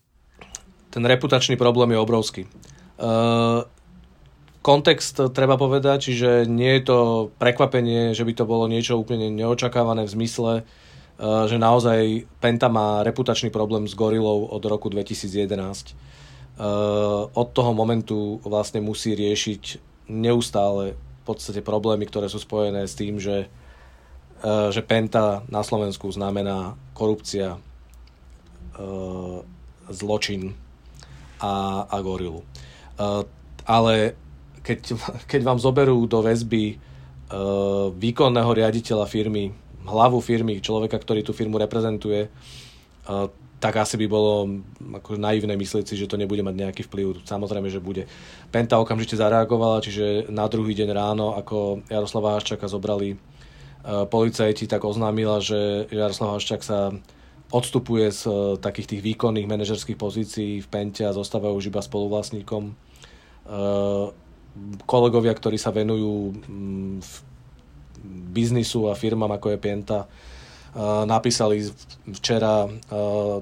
Ten 0.90 1.04
reputačný 1.04 1.56
problém 1.56 1.90
je 1.90 1.98
obrovský. 1.98 2.44
Uh, 2.44 3.62
kontext 4.60 5.32
treba 5.32 5.56
povedať, 5.56 6.12
čiže 6.12 6.44
nie 6.44 6.80
je 6.80 6.82
to 6.84 6.98
prekvapenie, 7.40 8.12
že 8.12 8.24
by 8.28 8.32
to 8.36 8.44
bolo 8.44 8.68
niečo 8.68 9.00
úplne 9.00 9.32
neočakávané 9.32 10.04
v 10.04 10.14
zmysle, 10.20 10.52
e, 10.60 10.62
že 11.48 11.56
naozaj 11.56 12.28
Penta 12.40 12.68
má 12.68 13.00
reputačný 13.00 13.48
problém 13.48 13.88
s 13.88 13.96
gorilou 13.96 14.44
od 14.52 14.60
roku 14.68 14.92
2011. 14.92 15.48
E, 15.48 15.94
od 17.32 17.48
toho 17.56 17.72
momentu 17.72 18.40
vlastne 18.44 18.84
musí 18.84 19.16
riešiť 19.16 19.62
neustále 20.12 20.92
v 20.92 21.22
podstate 21.24 21.64
problémy, 21.64 22.04
ktoré 22.04 22.28
sú 22.28 22.36
spojené 22.36 22.84
s 22.84 22.92
tým, 22.92 23.16
že, 23.16 23.48
e, 24.44 24.48
že 24.68 24.84
Penta 24.84 25.40
na 25.48 25.64
Slovensku 25.64 26.08
znamená 26.12 26.76
korupcia, 26.92 27.56
zločin 29.92 30.56
a, 31.36 31.84
a 31.84 31.96
gorilu. 32.00 32.40
Ale 33.68 34.16
keď, 34.70 34.94
keď 35.26 35.40
vám 35.42 35.58
zoberú 35.58 36.06
do 36.06 36.22
väzby 36.22 36.78
uh, 36.78 37.90
výkonného 37.90 38.50
riaditeľa 38.54 39.10
firmy, 39.10 39.50
hlavu 39.82 40.22
firmy, 40.22 40.62
človeka, 40.62 40.94
ktorý 40.94 41.26
tú 41.26 41.34
firmu 41.34 41.58
reprezentuje, 41.58 42.30
uh, 42.30 43.26
tak 43.58 43.76
asi 43.76 44.00
by 44.00 44.06
bolo 44.08 44.62
ako 45.02 45.20
naivné 45.20 45.52
myslieť 45.52 45.84
si, 45.84 45.98
že 45.98 46.08
to 46.08 46.16
nebude 46.16 46.40
mať 46.40 46.54
nejaký 46.54 46.82
vplyv. 46.88 47.26
Samozrejme, 47.28 47.68
že 47.68 47.82
bude. 47.82 48.08
Penta 48.48 48.80
okamžite 48.80 49.20
zareagovala, 49.20 49.84
čiže 49.84 50.30
na 50.32 50.48
druhý 50.48 50.72
deň 50.72 50.88
ráno, 50.94 51.36
ako 51.36 51.84
Jaroslava 51.90 52.38
Haščaka 52.38 52.70
zobrali 52.70 53.18
uh, 53.18 54.06
policajti, 54.06 54.70
tak 54.70 54.86
oznámila, 54.86 55.42
že 55.42 55.90
Jaroslav 55.90 56.38
Haščak 56.38 56.62
sa 56.62 56.94
odstupuje 57.50 58.06
z 58.14 58.22
uh, 58.30 58.54
takých 58.54 58.96
tých 58.96 59.02
výkonných 59.02 59.50
manažerských 59.50 59.98
pozícií 59.98 60.62
v 60.62 60.70
Pente 60.70 61.02
a 61.02 61.10
zostávajú 61.10 61.58
už 61.58 61.74
iba 61.74 61.82
spoluvlastníkom. 61.82 62.70
Uh, 63.50 64.14
kolegovia, 64.84 65.34
ktorí 65.34 65.56
sa 65.56 65.70
venujú 65.70 66.34
mm, 66.34 66.98
biznisu 68.30 68.88
a 68.90 68.98
firmám 68.98 69.36
ako 69.36 69.54
je 69.54 69.58
Pienta, 69.58 70.00
napísali 71.06 71.66
včera 72.06 72.70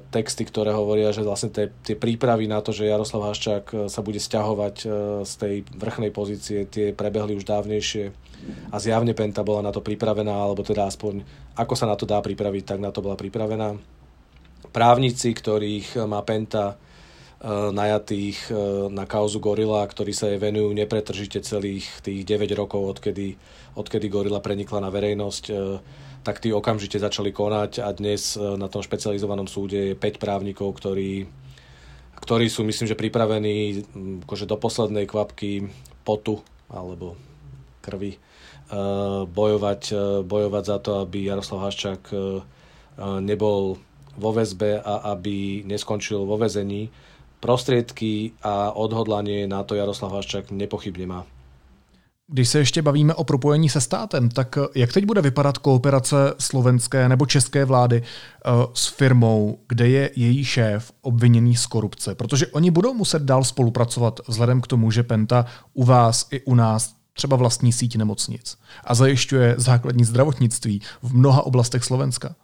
texty, 0.09 0.49
ktoré 0.49 0.73
hovoria, 0.73 1.13
že 1.13 1.21
vlastne 1.21 1.53
tie, 1.53 1.69
tie 1.85 1.93
prípravy 1.93 2.49
na 2.49 2.65
to, 2.65 2.73
že 2.73 2.89
Jaroslav 2.89 3.29
Haščák 3.29 3.65
e, 3.69 3.77
sa 3.93 4.01
bude 4.01 4.17
stiahovať 4.17 4.77
e, 4.81 4.87
z 5.29 5.33
tej 5.37 5.55
vrchnej 5.77 6.09
pozície, 6.09 6.65
tie 6.65 6.97
prebehli 6.97 7.37
už 7.37 7.45
dávnejšie 7.45 8.05
a 8.73 8.77
zjavne 8.81 9.13
Penta 9.13 9.45
bola 9.45 9.61
na 9.61 9.75
to 9.77 9.85
pripravená, 9.85 10.33
alebo 10.33 10.65
teda 10.65 10.89
aspoň 10.89 11.21
ako 11.53 11.75
sa 11.77 11.85
na 11.85 12.01
to 12.01 12.09
dá 12.09 12.17
pripraviť, 12.25 12.65
tak 12.65 12.81
na 12.81 12.89
to 12.89 13.05
bola 13.05 13.19
pripravená. 13.19 13.77
Právnici, 14.73 15.37
ktorých 15.37 16.09
má 16.09 16.25
Penta 16.25 16.81
najatých 17.47 18.51
eh, 18.51 18.57
na 18.91 19.07
kauzu 19.07 19.39
Gorila, 19.39 19.87
ktorí 19.87 20.11
sa 20.11 20.27
jej 20.27 20.43
venujú 20.43 20.75
nepretržite 20.75 21.47
celých 21.47 21.87
tých 22.03 22.27
9 22.27 22.51
rokov, 22.59 22.99
odkedy, 22.99 23.39
odkedy 23.79 24.07
Gorila 24.11 24.43
prenikla 24.43 24.83
na 24.83 24.91
verejnosť, 24.91 25.45
eh, 25.51 25.79
tak 26.27 26.43
tí 26.43 26.51
okamžite 26.51 26.99
začali 26.99 27.31
konať 27.31 27.79
a 27.79 27.95
dnes 27.95 28.37
na 28.37 28.67
tom 28.67 28.83
špecializovanom 28.83 29.47
súde 29.47 29.95
je 29.95 29.95
5 29.95 30.19
právnikov, 30.19 30.75
ktorí 30.77 31.31
ktorí 32.19 32.51
sú, 32.51 32.67
myslím, 32.67 32.91
že 32.91 32.99
pripravení 32.99 33.87
akože 34.27 34.51
do 34.51 34.59
poslednej 34.59 35.07
kvapky 35.07 35.71
potu 36.03 36.43
alebo 36.67 37.15
krvi 37.79 38.19
bojovať, 39.31 39.83
bojovať 40.27 40.65
za 40.67 40.79
to, 40.83 40.91
aby 41.07 41.31
Jaroslav 41.31 41.71
Haščák 41.71 42.11
nebol 43.23 43.79
vo 44.19 44.31
väzbe 44.35 44.83
a 44.83 45.15
aby 45.15 45.63
neskončil 45.63 46.27
vo 46.27 46.35
väzení. 46.35 46.91
Prostriedky 47.41 48.31
a 48.43 48.73
odhodlanie 48.73 49.47
na 49.47 49.63
to 49.63 49.75
Jaroslav 49.75 50.13
Haščák 50.13 50.51
nepochybne 50.51 51.07
má. 51.07 51.27
Když 52.31 52.49
se 52.49 52.59
ještě 52.59 52.83
bavíme 52.83 53.15
o 53.15 53.25
propojení 53.25 53.69
se 53.69 53.81
státem, 53.81 54.29
tak 54.29 54.59
jak 54.75 54.93
teď 54.93 55.05
bude 55.05 55.23
vypadat 55.23 55.59
kooperace 55.59 56.17
slovenské 56.39 57.09
nebo 57.09 57.27
české 57.27 57.65
vlády 57.65 58.03
uh, 58.03 58.65
s 58.75 58.87
firmou, 58.87 59.59
kde 59.69 59.89
je 59.89 60.11
její 60.17 60.45
šéf 60.45 60.93
obviněný 61.03 61.57
z 61.57 61.67
korupce? 61.67 62.15
Protože 62.15 62.47
oni 62.47 62.71
budou 62.71 62.95
muset 62.95 63.23
dál 63.23 63.45
spolupracovat 63.45 64.21
vzhledem 64.29 64.61
k 64.61 64.67
tomu, 64.67 64.91
že 64.91 65.03
Penta 65.03 65.47
u 65.75 65.85
vás 65.85 66.27
i 66.31 66.41
u 66.41 66.55
nás 66.55 66.95
třeba 67.13 67.37
vlastní 67.37 67.73
síť 67.73 67.97
nemocnic 67.97 68.59
a 68.85 68.95
zajišťuje 68.95 69.55
základní 69.59 70.05
zdravotnictví 70.05 70.83
v 71.03 71.15
mnoha 71.15 71.43
oblastech 71.47 71.85
Slovenska. 71.85 72.35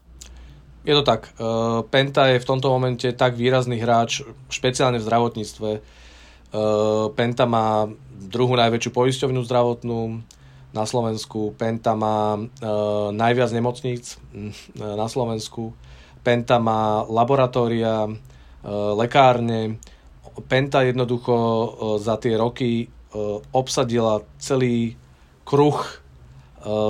Je 0.85 0.93
to 0.93 1.01
tak. 1.01 1.33
Uh, 1.41 1.81
Penta 1.89 2.29
je 2.29 2.39
v 2.39 2.49
tomto 2.49 2.69
momente 2.69 3.09
tak 3.17 3.41
výrazný 3.41 3.81
hráč, 3.81 4.21
špeciálne 4.53 5.01
v 5.01 5.07
zdravotníctve. 5.09 5.71
Uh, 5.81 7.09
Penta 7.17 7.49
má 7.49 7.89
druhú 8.13 8.53
najväčšiu 8.53 8.91
poisťovňu 8.93 9.41
zdravotnú 9.49 10.21
na 10.77 10.85
Slovensku. 10.85 11.57
Penta 11.57 11.97
má 11.97 12.37
uh, 12.37 13.09
najviac 13.17 13.49
nemocníc 13.57 14.21
na 14.77 15.09
Slovensku. 15.09 15.73
Penta 16.25 16.57
má 16.57 17.05
laboratória, 17.05 18.09
lekárne. 18.97 19.77
Penta 20.49 20.81
jednoducho 20.81 21.37
za 22.01 22.17
tie 22.17 22.41
roky 22.41 22.89
obsadila 23.53 24.25
celý 24.41 24.97
kruh 25.45 25.85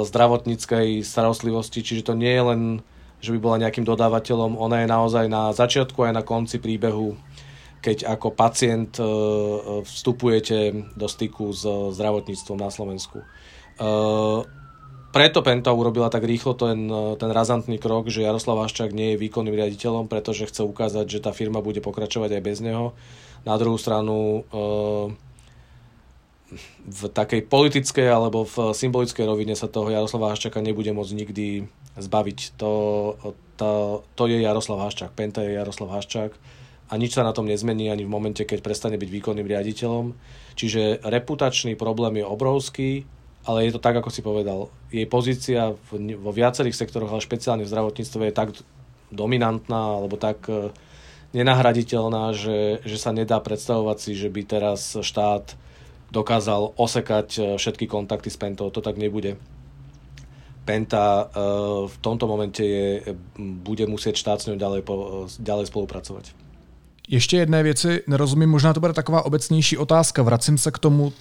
zdravotníckej 0.07 1.03
starostlivosti, 1.03 1.83
čiže 1.83 2.07
to 2.07 2.15
nie 2.15 2.31
je 2.31 2.43
len 2.47 2.63
že 3.25 3.33
by 3.33 3.41
bola 3.41 3.63
nejakým 3.65 3.89
dodávateľom. 3.89 4.61
Ona 4.61 4.85
je 4.85 4.89
naozaj 4.93 5.25
na 5.33 5.49
začiatku 5.57 5.97
aj 6.05 6.13
na 6.13 6.21
konci 6.21 6.61
príbehu, 6.61 7.17
keď 7.81 8.05
ako 8.05 8.29
pacient 8.37 9.01
e, 9.01 9.05
vstupujete 9.81 10.93
do 10.93 11.09
styku 11.09 11.49
s 11.57 11.65
zdravotníctvom 11.67 12.59
na 12.61 12.69
Slovensku. 12.69 13.25
E, 13.25 13.27
preto 15.15 15.47
Penta 15.47 15.71
urobila 15.71 16.11
tak 16.11 16.27
rýchlo 16.27 16.59
ten, 16.59 16.91
ten 17.17 17.31
razantný 17.31 17.79
krok, 17.79 18.11
že 18.11 18.27
Jaroslav 18.27 18.67
Haščák 18.67 18.91
nie 18.91 19.15
je 19.15 19.23
výkonným 19.23 19.55
riaditeľom, 19.55 20.11
pretože 20.11 20.51
chce 20.51 20.67
ukázať, 20.67 21.07
že 21.07 21.23
tá 21.23 21.31
firma 21.31 21.63
bude 21.63 21.79
pokračovať 21.79 22.35
aj 22.35 22.43
bez 22.43 22.59
neho. 22.59 22.99
Na 23.47 23.55
druhú 23.55 23.79
stranu 23.79 24.43
e, 24.43 25.21
v 26.85 27.01
takej 27.09 27.47
politickej 27.47 28.09
alebo 28.11 28.43
v 28.43 28.75
symbolickej 28.75 29.25
rovine 29.25 29.55
sa 29.55 29.71
toho 29.71 29.89
Jaroslava 29.89 30.35
Haščáka 30.35 30.59
nebude 30.61 30.91
môcť 30.91 31.13
nikdy 31.15 31.47
zbaviť. 31.97 32.59
To, 32.59 32.73
to, 33.57 33.71
to 34.15 34.23
je 34.27 34.43
Jaroslav 34.43 34.83
Haščák, 34.89 35.15
Penta 35.15 35.43
je 35.43 35.55
Jaroslav 35.55 35.91
Haščák 35.95 36.33
a 36.91 36.95
nič 37.01 37.17
sa 37.17 37.25
na 37.25 37.33
tom 37.33 37.49
nezmení 37.49 37.89
ani 37.89 38.05
v 38.05 38.13
momente, 38.13 38.45
keď 38.45 38.61
prestane 38.61 39.01
byť 39.01 39.11
výkonným 39.11 39.49
riaditeľom. 39.49 40.13
Čiže 40.55 41.03
reputačný 41.03 41.75
problém 41.75 42.21
je 42.21 42.27
obrovský, 42.29 42.91
ale 43.45 43.69
je 43.69 43.73
to 43.77 43.81
tak, 43.81 43.97
ako 43.97 44.13
si 44.13 44.21
povedal. 44.21 44.69
Jej 44.93 45.09
pozícia 45.09 45.77
v, 45.91 46.17
vo 46.17 46.31
viacerých 46.33 46.77
sektoroch, 46.77 47.13
ale 47.13 47.25
špeciálne 47.25 47.65
v 47.65 47.73
zdravotníctve 47.73 48.23
je 48.29 48.35
tak 48.35 48.51
dominantná 49.13 50.01
alebo 50.01 50.17
tak 50.17 50.45
e, 50.49 50.73
nenahraditeľná, 51.37 52.33
že, 52.37 52.81
že 52.83 52.97
sa 52.97 53.13
nedá 53.13 53.39
predstavovať 53.41 53.99
si, 54.01 54.13
že 54.17 54.29
by 54.33 54.43
teraz 54.45 54.97
štát 54.97 55.57
dokázal 56.15 56.79
osekať 56.79 57.29
e, 57.37 57.41
všetky 57.59 57.85
kontakty 57.91 58.29
s 58.33 58.41
Pentou. 58.41 58.71
To 58.73 58.81
tak 58.81 58.97
nebude. 58.97 59.37
Penta 60.65 61.31
eh, 61.31 61.41
v 61.87 61.97
tomto 62.01 62.27
momente 62.27 62.65
je, 62.65 63.17
bude 63.39 63.87
musieť 63.87 64.17
štát 64.17 64.41
s 64.43 64.47
ňou 64.47 64.57
ďalej, 64.57 64.83
ďalej 65.39 65.67
spolupracovat. 65.67 66.25
Ještě 67.09 67.37
jedné 67.37 67.63
věci 67.63 68.03
nerozumím, 68.07 68.51
možná 68.51 68.73
to 68.73 68.81
bude 68.81 68.93
taková 68.93 69.25
obecnější 69.25 69.79
otázka. 69.79 70.23
Vracím 70.23 70.59
se 70.59 70.71
k 70.71 70.79
tomu, 70.79 71.13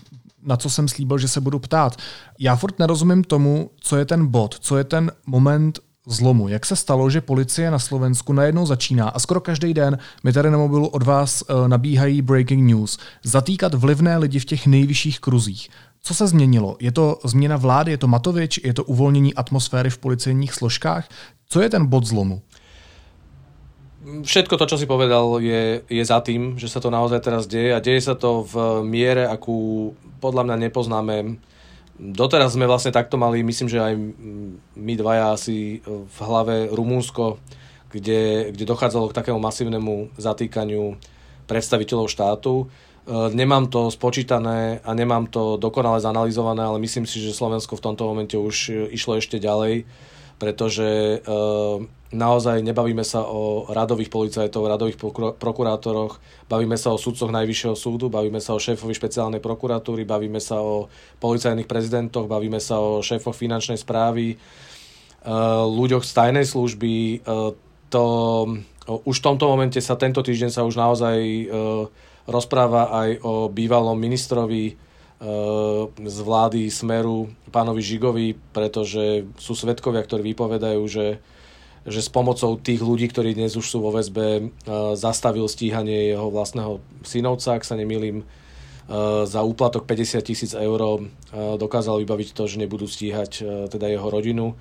na 0.43 0.58
co 0.58 0.69
jsem 0.69 0.88
slíbil, 0.88 1.17
že 1.17 1.27
se 1.27 1.41
budu 1.41 1.60
ptát. 1.60 1.95
Já 2.39 2.56
furt 2.56 2.79
nerozumím 2.79 3.23
tomu, 3.23 3.69
co 3.79 3.97
je 3.97 4.06
ten 4.06 4.27
bod, 4.27 4.60
co 4.60 4.77
je 4.77 4.84
ten 4.84 5.12
moment 5.25 5.79
zlomu. 6.08 6.47
Jak 6.47 6.65
se 6.65 6.75
stalo, 6.75 7.10
že 7.10 7.21
policie 7.21 7.71
na 7.71 7.79
Slovensku 7.79 8.34
najednou 8.34 8.65
začíná 8.65 9.10
a 9.10 9.19
skoro 9.19 9.41
každý 9.41 9.73
den 9.73 9.97
mi 10.23 10.34
tady 10.34 10.51
na 10.51 10.58
mobilu 10.58 10.88
od 10.88 11.03
vás 11.03 11.41
uh, 11.41 11.67
nabíhají 11.67 12.21
breaking 12.21 12.71
news, 12.71 12.97
zatýkat 13.23 13.73
vlivné 13.73 14.17
lidi 14.17 14.39
v 14.39 14.45
těch 14.45 14.67
nejvyšších 14.67 15.19
kruzích. 15.19 15.69
Co 16.05 16.13
se 16.13 16.27
změnilo? 16.27 16.75
Je 16.79 16.91
to 16.91 17.19
změna 17.23 17.57
vlády, 17.57 17.91
je 17.91 17.97
to 17.97 18.07
Matovič, 18.07 18.59
je 18.63 18.73
to 18.73 18.83
uvolnění 18.83 19.33
atmosféry 19.33 19.89
v 19.89 19.97
policejních 19.97 20.53
složkách? 20.53 21.07
Co 21.49 21.61
je 21.61 21.69
ten 21.69 21.85
bod 21.85 22.05
zlomu? 22.05 22.41
Všetko 24.03 24.57
to, 24.59 24.65
čo 24.67 24.75
si 24.75 24.83
povedal, 24.83 25.39
je, 25.39 25.79
je 25.87 26.03
za 26.03 26.19
tým, 26.19 26.59
že 26.59 26.67
sa 26.67 26.83
to 26.83 26.91
naozaj 26.91 27.23
teraz 27.23 27.47
deje 27.47 27.71
a 27.71 27.79
deje 27.79 28.03
sa 28.03 28.19
to 28.19 28.43
v 28.43 28.83
miere, 28.83 29.23
akú 29.23 29.95
podľa 30.19 30.43
mňa 30.43 30.55
nepoznáme. 30.67 31.39
Doteraz 31.95 32.51
sme 32.51 32.67
vlastne 32.67 32.91
takto 32.91 33.15
mali, 33.15 33.39
myslím, 33.47 33.71
že 33.71 33.79
aj 33.79 33.95
my 34.75 34.93
dvaja 34.99 35.31
asi 35.31 35.79
v 35.87 36.17
hlave 36.19 36.67
Rumúnsko, 36.75 37.39
kde, 37.95 38.51
kde 38.51 38.65
dochádzalo 38.67 39.07
k 39.07 39.17
takému 39.23 39.39
masívnemu 39.39 40.11
zatýkaniu 40.19 40.99
predstaviteľov 41.47 42.11
štátu. 42.11 42.67
Eh, 43.03 43.29
nemám 43.35 43.67
to 43.67 43.91
spočítané 43.91 44.79
a 44.79 44.91
nemám 44.95 45.27
to 45.27 45.59
dokonale 45.59 45.99
zanalizované, 45.99 46.63
ale 46.63 46.79
myslím 46.79 47.03
si, 47.03 47.19
že 47.19 47.35
Slovensko 47.35 47.75
v 47.75 47.83
tomto 47.91 48.07
momente 48.07 48.39
už 48.39 48.55
eh, 48.71 48.75
išlo 48.95 49.19
ešte 49.19 49.43
ďalej, 49.43 49.83
pretože 50.39 51.19
eh, 51.19 51.23
naozaj 52.15 52.63
nebavíme 52.63 53.03
sa 53.03 53.27
o 53.27 53.67
radových 53.67 54.07
policajtov, 54.07 54.71
radových 54.71 54.95
prokurátoroch, 55.35 56.23
bavíme 56.47 56.79
sa 56.79 56.95
o 56.95 57.01
sudcoch 57.01 57.27
Najvyššieho 57.27 57.75
súdu, 57.75 58.07
bavíme 58.07 58.39
sa 58.39 58.55
o 58.55 58.63
šéfovi 58.63 58.95
špeciálnej 58.95 59.43
prokuratúry, 59.43 60.07
bavíme 60.07 60.39
sa 60.39 60.63
o 60.63 60.87
policajných 61.19 61.67
prezidentoch, 61.67 62.31
bavíme 62.31 62.63
sa 62.63 62.79
o 62.79 63.03
šéfoch 63.03 63.35
finančnej 63.35 63.83
správy, 63.83 64.39
ľuďoch 65.63 66.03
z 66.03 66.11
tajnej 66.11 66.45
služby. 66.45 67.23
To, 67.95 68.03
už 68.85 69.15
v 69.19 69.25
tomto 69.25 69.47
momente 69.47 69.79
sa 69.79 69.95
tento 69.95 70.19
týždeň 70.19 70.51
sa 70.51 70.67
už 70.67 70.75
naozaj 70.75 71.17
rozpráva 72.27 72.91
aj 72.91 73.09
o 73.23 73.33
bývalom 73.51 73.95
ministrovi 73.99 74.63
e, 74.69 74.73
z 75.91 76.17
vlády 76.23 76.71
Smeru, 76.71 77.27
pánovi 77.51 77.83
Žigovi, 77.83 78.27
pretože 78.55 79.27
sú 79.36 79.53
svetkovia, 79.53 80.03
ktorí 80.03 80.31
vypovedajú, 80.31 80.81
že, 80.88 81.19
že 81.83 81.99
s 81.99 82.07
pomocou 82.07 82.55
tých 82.55 82.79
ľudí, 82.79 83.12
ktorí 83.12 83.36
dnes 83.36 83.59
už 83.59 83.67
sú 83.67 83.83
vo 83.83 83.91
väzbe, 83.91 84.27
e, 84.39 84.43
zastavil 84.95 85.45
stíhanie 85.51 86.15
jeho 86.15 86.31
vlastného 86.31 86.79
synovca, 87.03 87.59
ak 87.59 87.67
sa 87.67 87.75
nemýlim, 87.75 88.23
e, 88.23 88.25
za 89.27 89.43
úplatok 89.43 89.83
50 89.83 90.23
tisíc 90.23 90.51
eur 90.55 91.03
dokázal 91.33 91.99
vybaviť 92.03 92.29
to, 92.31 92.47
že 92.47 92.62
nebudú 92.62 92.88
stíhať 92.88 93.31
teda 93.73 93.89
jeho 93.89 94.07
rodinu. 94.07 94.53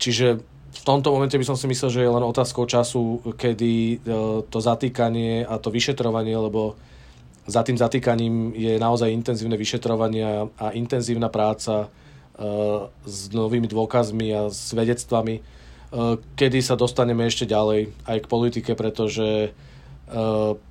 Čiže 0.00 0.40
v 0.68 0.82
tomto 0.84 1.08
momente 1.12 1.36
by 1.40 1.46
som 1.46 1.56
si 1.56 1.64
myslel, 1.64 1.90
že 1.90 2.04
je 2.04 2.12
len 2.12 2.24
otázkou 2.24 2.68
času, 2.68 3.24
kedy 3.40 3.72
e, 3.72 3.96
to 4.52 4.58
zatýkanie 4.60 5.48
a 5.48 5.56
to 5.56 5.72
vyšetrovanie, 5.72 6.36
lebo 6.36 6.76
za 7.48 7.64
tým 7.64 7.80
zatýkaním 7.80 8.52
je 8.52 8.76
naozaj 8.76 9.08
intenzívne 9.08 9.56
vyšetrovanie 9.56 10.52
a 10.52 10.66
intenzívna 10.76 11.32
práca 11.32 11.88
e, 11.88 12.48
s 13.08 13.32
novými 13.32 13.64
dôkazmi 13.64 14.28
a 14.36 14.52
svedectvami, 14.52 15.34
e, 15.40 15.42
kedy 16.36 16.60
sa 16.60 16.76
dostaneme 16.76 17.24
ešte 17.24 17.48
ďalej 17.48 17.88
aj 18.04 18.18
k 18.24 18.30
politike, 18.30 18.72
pretože, 18.76 19.56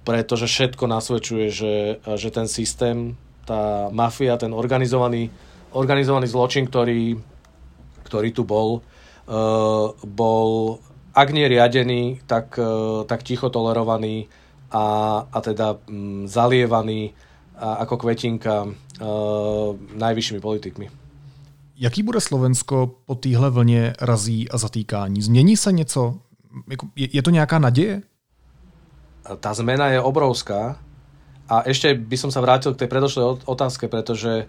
pretože 0.01 0.49
všetko 0.49 0.89
nasvedčuje, 0.89 1.45
že, 1.53 1.75
že 2.01 2.29
ten 2.33 2.49
systém, 2.49 3.13
tá 3.45 3.85
mafia, 3.93 4.33
ten 4.33 4.49
organizovaný, 4.49 5.29
organizovaný 5.77 6.25
zločin, 6.25 6.65
ktorý, 6.65 7.21
ktorý 8.01 8.29
tu 8.33 8.41
bol, 8.41 8.81
bol 10.07 10.79
ak 11.17 11.33
nie 11.33 11.49
riadený, 11.49 12.21
tak, 12.29 12.61
eh, 12.61 13.01
tak 13.09 13.25
ticho 13.25 13.49
tolerovaný 13.49 14.29
a, 14.69 14.85
a 15.33 15.37
teda 15.41 15.81
mm, 15.89 16.29
zalievaný 16.29 17.17
a, 17.57 17.73
ako 17.87 17.97
kvetinka 17.97 18.67
uh, 18.67 19.73
najvyššími 19.95 20.39
politikmi. 20.39 20.89
Jaký 21.77 22.03
bude 22.03 22.21
Slovensko 22.21 22.91
po 23.05 23.15
téhle 23.15 23.49
vlně 23.49 23.93
razí 24.01 24.49
a 24.49 24.57
zatýkání? 24.57 25.21
Změní 25.21 25.57
se 25.57 25.71
něco? 25.71 26.13
Je, 26.95 27.07
je 27.13 27.21
to 27.21 27.29
nějaká 27.29 27.59
naděje? 27.59 28.01
Tá 29.39 29.53
zmena 29.53 29.87
je 29.87 30.01
obrovská 30.01 30.79
a 31.49 31.55
ešte 31.67 31.91
by 31.95 32.17
som 32.17 32.31
sa 32.31 32.39
vrátil 32.39 32.71
k 32.71 32.85
tej 32.85 32.87
predošlej 32.87 33.43
otázke, 33.43 33.87
pretože 33.91 34.47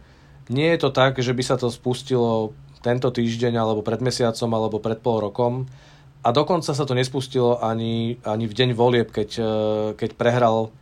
nie 0.49 0.71
je 0.71 0.79
to 0.79 0.91
tak, 0.91 1.19
že 1.19 1.35
by 1.35 1.43
sa 1.43 1.57
to 1.59 1.71
spustilo 1.71 2.53
tento 2.81 3.11
týždeň 3.11 3.59
alebo 3.59 3.83
pred 3.83 3.99
mesiacom 4.03 4.51
alebo 4.55 4.79
pred 4.79 4.99
pol 5.03 5.19
rokom, 5.23 5.67
a 6.19 6.35
dokonca 6.35 6.75
sa 6.75 6.85
to 6.85 6.99
nespustilo 6.99 7.63
ani, 7.63 8.19
ani 8.27 8.51
v 8.51 8.57
deň 8.57 8.71
volieb, 8.75 9.09
keď, 9.15 9.31
e, 9.39 9.53
keď 9.95 10.11
prehral, 10.19 10.75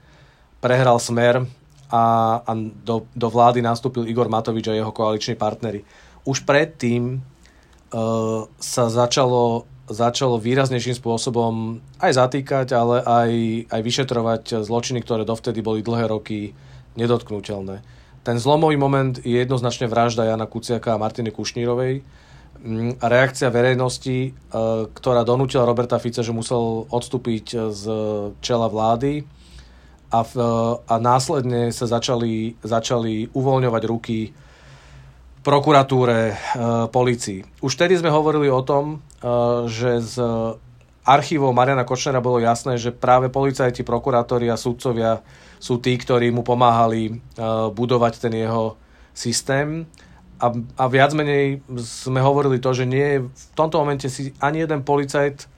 prehral 0.64 0.96
smer 0.96 1.44
a, 1.92 2.04
a 2.40 2.52
do, 2.82 3.04
do 3.12 3.28
vlády 3.28 3.60
nastúpil 3.60 4.08
Igor 4.08 4.32
Matovič 4.32 4.66
a 4.66 4.74
jeho 4.74 4.90
koaliční 4.90 5.36
partnery. 5.38 5.86
Už 6.26 6.42
predtým 6.42 7.22
uh, 7.22 8.50
sa 8.58 8.90
začalo, 8.90 9.62
začalo 9.86 10.42
výraznejším 10.42 10.98
spôsobom 10.98 11.78
aj 12.02 12.18
zatýkať, 12.18 12.74
ale 12.74 13.06
aj, 13.06 13.30
aj 13.70 13.80
vyšetrovať 13.86 14.42
zločiny, 14.66 15.06
ktoré 15.06 15.22
dovtedy 15.22 15.62
boli 15.62 15.86
dlhé 15.86 16.10
roky 16.10 16.50
nedotknutelné. 16.98 17.86
Ten 18.26 18.42
zlomový 18.42 18.74
moment 18.74 19.14
je 19.22 19.38
jednoznačne 19.38 19.86
vražda 19.86 20.26
Jana 20.26 20.50
Kuciaka 20.50 20.98
a 20.98 20.98
Martiny 20.98 21.30
Kušnírovej 21.30 22.02
mm, 22.58 22.98
a 22.98 23.06
reakcia 23.06 23.54
verejnosti, 23.54 24.18
e, 24.26 24.30
ktorá 24.90 25.22
donútila 25.22 25.62
Roberta 25.62 26.02
Fica, 26.02 26.26
že 26.26 26.34
musel 26.34 26.90
odstúpiť 26.90 27.70
z 27.70 27.82
čela 28.42 28.66
vlády 28.66 29.22
a, 30.10 30.26
v, 30.26 30.34
a 30.90 30.94
následne 30.98 31.70
sa 31.70 31.86
začali, 31.86 32.58
začali 32.66 33.30
uvoľňovať 33.30 33.82
ruky 33.86 34.34
prokuratúre, 35.46 36.20
e, 36.26 36.34
policii. 36.90 37.62
Už 37.62 37.78
vtedy 37.78 37.94
sme 37.94 38.10
hovorili 38.10 38.50
o 38.50 38.66
tom, 38.66 38.98
e, 39.22 39.30
že 39.70 40.02
z 40.02 40.14
archívov 41.06 41.54
Mariana 41.54 41.86
Kočnera 41.86 42.18
bolo 42.18 42.42
jasné, 42.42 42.76
že 42.76 42.90
práve 42.90 43.30
policajti, 43.30 43.86
prokurátori 43.86 44.50
a 44.50 44.58
súdcovia 44.58 45.22
sú 45.62 45.78
tí, 45.78 45.94
ktorí 45.94 46.34
mu 46.34 46.42
pomáhali 46.42 47.14
uh, 47.14 47.70
budovať 47.70 48.26
ten 48.26 48.34
jeho 48.34 48.74
systém. 49.14 49.86
A, 50.36 50.52
a 50.52 50.84
viac 50.92 51.16
menej 51.16 51.64
sme 51.80 52.20
hovorili 52.20 52.60
to, 52.60 52.76
že 52.76 52.84
nie 52.84 53.24
v 53.24 53.44
tomto 53.56 53.80
momente 53.80 54.10
si 54.12 54.36
ani 54.42 54.66
jeden 54.66 54.84
policajt, 54.84 55.48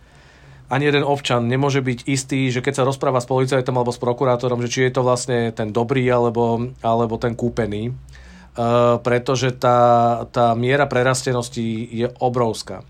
ani 0.68 0.84
jeden 0.86 1.02
občan 1.02 1.48
nemôže 1.48 1.80
byť 1.80 2.06
istý, 2.06 2.52
že 2.52 2.62
keď 2.62 2.84
sa 2.84 2.86
rozpráva 2.86 3.18
s 3.18 3.26
policajtom 3.26 3.74
alebo 3.74 3.90
s 3.90 3.98
prokurátorom, 3.98 4.60
že 4.62 4.70
či 4.70 4.80
je 4.86 4.92
to 4.94 5.02
vlastne 5.02 5.50
ten 5.50 5.72
dobrý 5.72 6.04
alebo, 6.12 6.70
alebo 6.84 7.16
ten 7.16 7.34
kúpený. 7.34 7.96
Uh, 8.58 8.98
pretože 9.02 9.54
tá, 9.54 10.26
tá 10.34 10.50
miera 10.58 10.90
prerastenosti 10.90 11.88
je 11.94 12.10
obrovská. 12.18 12.82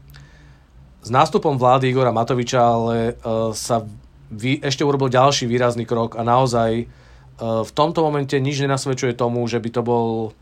S 1.09 1.11
nástupom 1.11 1.57
vlády 1.57 1.89
Igora 1.89 2.13
Matoviča 2.13 2.61
ale 2.61 3.17
uh, 3.25 3.49
sa 3.57 3.81
vy, 4.29 4.61
ešte 4.61 4.85
urobil 4.85 5.09
ďalší 5.09 5.49
výrazný 5.49 5.89
krok 5.89 6.21
a 6.21 6.23
naozaj 6.23 6.85
uh, 6.85 7.65
v 7.65 7.71
tomto 7.73 8.05
momente 8.05 8.37
nič 8.37 8.61
nenasvedčuje 8.61 9.17
tomu, 9.17 9.41
že 9.49 9.57
by 9.57 9.73
to 9.73 9.81
bol 9.81 10.37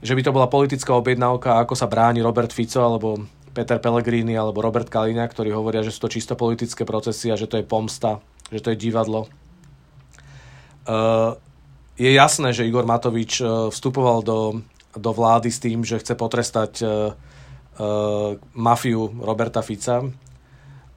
že 0.00 0.16
by 0.16 0.24
to 0.24 0.32
bola 0.32 0.48
politická 0.48 0.96
objednávka, 0.96 1.60
ako 1.60 1.76
sa 1.76 1.84
bráni 1.84 2.24
Robert 2.24 2.48
Fico 2.48 2.80
alebo 2.80 3.28
Peter 3.52 3.76
Pellegrini 3.76 4.32
alebo 4.32 4.64
Robert 4.64 4.88
Kalina, 4.88 5.28
ktorí 5.28 5.52
hovoria, 5.52 5.84
že 5.84 5.92
sú 5.92 6.08
to 6.08 6.14
čisto 6.16 6.32
politické 6.32 6.88
procesy 6.88 7.28
a 7.28 7.36
že 7.36 7.44
to 7.44 7.60
je 7.60 7.68
pomsta, 7.68 8.24
že 8.48 8.64
to 8.64 8.72
je 8.72 8.80
divadlo. 8.80 9.28
Uh, 10.88 11.36
je 12.00 12.08
jasné, 12.08 12.56
že 12.56 12.64
Igor 12.64 12.88
Matovič 12.88 13.44
uh, 13.44 13.68
vstupoval 13.68 14.24
do, 14.24 14.64
do 14.96 15.10
vlády 15.12 15.52
s 15.52 15.60
tým, 15.60 15.84
že 15.84 16.00
chce 16.00 16.16
potrestať 16.16 16.72
uh, 16.80 17.12
mafiu 18.52 19.08
Roberta 19.24 19.64
Fica 19.64 20.04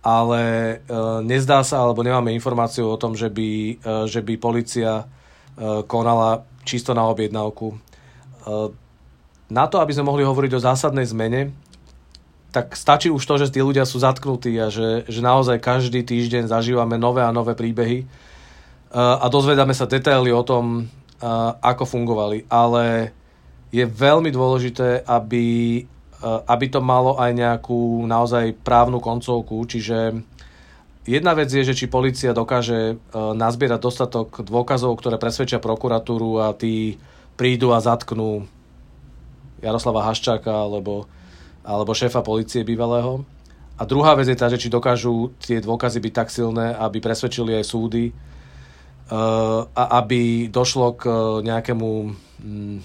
ale 0.03 0.43
e, 0.43 0.75
nezdá 1.23 1.63
sa, 1.63 1.79
alebo 1.79 2.03
nemáme 2.03 2.35
informáciu 2.35 2.91
o 2.91 2.99
tom, 2.99 3.15
že 3.15 3.31
by, 3.31 3.49
e, 3.79 4.03
že 4.11 4.19
by 4.19 4.35
policia 4.35 5.07
konala 5.85 6.49
čisto 6.65 6.97
na 6.97 7.05
objednávku. 7.13 7.77
Na 9.53 9.65
to, 9.69 9.77
aby 9.85 9.93
sme 9.93 10.09
mohli 10.09 10.25
hovoriť 10.25 10.57
o 10.57 10.63
zásadnej 10.65 11.05
zmene, 11.05 11.53
tak 12.49 12.73
stačí 12.73 13.13
už 13.13 13.21
to, 13.21 13.37
že 13.37 13.53
tí 13.53 13.61
ľudia 13.61 13.85
sú 13.85 14.01
zatknutí 14.01 14.49
a 14.57 14.73
že, 14.73 15.05
že 15.05 15.21
naozaj 15.21 15.61
každý 15.61 16.01
týždeň 16.01 16.49
zažívame 16.49 16.97
nové 16.97 17.21
a 17.21 17.29
nové 17.29 17.53
príbehy 17.53 18.09
a 18.97 19.29
dozvedáme 19.29 19.77
sa 19.77 19.85
detaily 19.85 20.33
o 20.33 20.41
tom, 20.41 20.89
ako 21.61 21.85
fungovali. 21.85 22.49
Ale 22.49 23.13
je 23.69 23.85
veľmi 23.85 24.33
dôležité, 24.33 25.05
aby 25.05 25.45
Eh, 25.85 26.02
aby 26.23 26.65
to 26.71 26.79
malo 26.79 27.19
aj 27.19 27.36
nejakú 27.36 28.07
naozaj 28.07 28.55
právnu 28.63 29.03
koncovku, 29.03 29.59
čiže 29.67 30.23
jedna 31.03 31.36
vec 31.36 31.51
je, 31.51 31.63
že 31.67 31.75
či 31.75 31.91
policia 31.91 32.31
dokáže 32.31 32.95
eh, 32.95 32.97
nazbierať 33.15 33.79
dostatok 33.79 34.27
dôkazov, 34.43 34.95
ktoré 34.99 35.19
presvedčia 35.19 35.59
prokuratúru 35.59 36.39
a 36.43 36.55
tí 36.55 36.97
prídu 37.36 37.75
a 37.75 37.83
zatknú 37.83 38.47
Jaroslava 39.63 40.03
Haščáka 40.03 40.51
alebo, 40.51 41.07
alebo 41.63 41.95
šéfa 41.95 42.19
policie 42.19 42.67
bývalého. 42.67 43.23
A 43.73 43.89
druhá 43.89 44.13
vec 44.13 44.29
je 44.29 44.38
tá, 44.38 44.51
že 44.51 44.59
či 44.62 44.69
dokážu 44.69 45.33
tie 45.41 45.57
dôkazy 45.57 45.97
byť 45.97 46.13
tak 46.13 46.29
silné, 46.29 46.77
aby 46.77 47.01
presvedčili 47.01 47.57
aj 47.57 47.65
súdy 47.65 48.13
uh, 48.13 49.65
a 49.65 49.83
aby 50.03 50.45
došlo 50.45 50.93
k 50.93 51.03
nejakému 51.41 51.89
mm, 52.38 52.77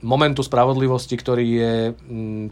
momentu 0.00 0.46
spravodlivosti, 0.46 1.14
ktorý 1.18 1.46
je 1.46 1.72
mm, 1.94 2.44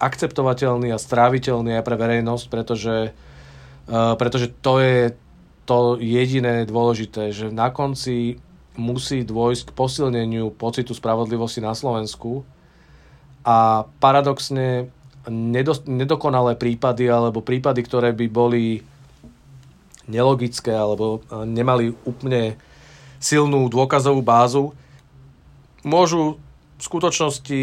akceptovateľný 0.00 0.90
a 0.90 0.98
stráviteľný 0.98 1.78
aj 1.80 1.84
pre 1.86 1.96
verejnosť, 1.98 2.44
pretože, 2.48 2.96
uh, 3.90 4.14
pretože 4.16 4.50
to 4.62 4.80
je 4.80 5.14
to 5.68 6.02
jediné 6.02 6.66
dôležité, 6.66 7.30
že 7.30 7.46
na 7.54 7.70
konci 7.70 8.42
musí 8.74 9.22
dôjsť 9.22 9.70
k 9.70 9.76
posilneniu 9.76 10.50
pocitu 10.50 10.96
spravodlivosti 10.96 11.62
na 11.62 11.76
Slovensku. 11.78 12.42
A 13.46 13.86
paradoxne 14.02 14.90
nedokonalé 15.86 16.56
prípady 16.56 17.06
alebo 17.06 17.44
prípady, 17.44 17.84
ktoré 17.84 18.10
by 18.16 18.26
boli 18.26 18.82
nelogické 20.08 20.74
alebo 20.74 21.22
e, 21.22 21.44
nemali 21.46 21.94
úplne 22.08 22.56
silnú 23.20 23.68
dôkazovú 23.68 24.24
bázu, 24.24 24.72
môžu 25.84 26.40
v 26.80 26.88
skutočnosti 26.88 27.62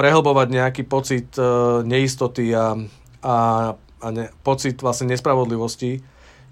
prehlbovať 0.00 0.48
nejaký 0.48 0.82
pocit 0.88 1.28
e, 1.36 1.44
neistoty 1.84 2.56
a, 2.56 2.72
a, 3.20 3.36
a 3.76 4.06
ne, 4.08 4.32
pocit 4.40 4.80
vlastne 4.80 5.12
nespravodlivosti. 5.12 6.00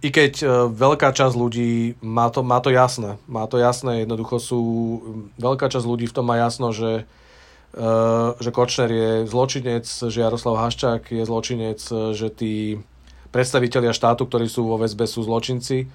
I 0.04 0.08
keď 0.12 0.32
e, 0.44 0.46
veľká 0.68 1.16
časť 1.16 1.32
ľudí 1.32 1.96
má 2.04 2.28
to, 2.28 2.44
má 2.44 2.60
to 2.60 2.68
jasné. 2.68 3.16
Má 3.24 3.48
to 3.48 3.56
jasné, 3.56 4.04
jednoducho 4.04 4.36
sú... 4.36 4.60
Veľká 5.40 5.72
časť 5.72 5.86
ľudí 5.88 6.04
v 6.04 6.16
tom 6.16 6.28
má 6.28 6.36
jasno, 6.36 6.76
že, 6.76 7.08
e, 7.72 7.84
že 8.36 8.50
Kočner 8.52 8.92
je 8.92 9.10
zločinec, 9.24 9.88
že 9.88 10.18
Jaroslav 10.20 10.60
Haščák 10.60 11.08
je 11.08 11.24
zločinec, 11.24 11.80
že 12.12 12.28
tí 12.28 12.84
predstavitelia 13.32 13.96
štátu, 13.96 14.28
ktorí 14.28 14.44
sú 14.44 14.68
vo 14.68 14.76
väzbe, 14.76 15.08
sú 15.08 15.24
zločinci. 15.24 15.88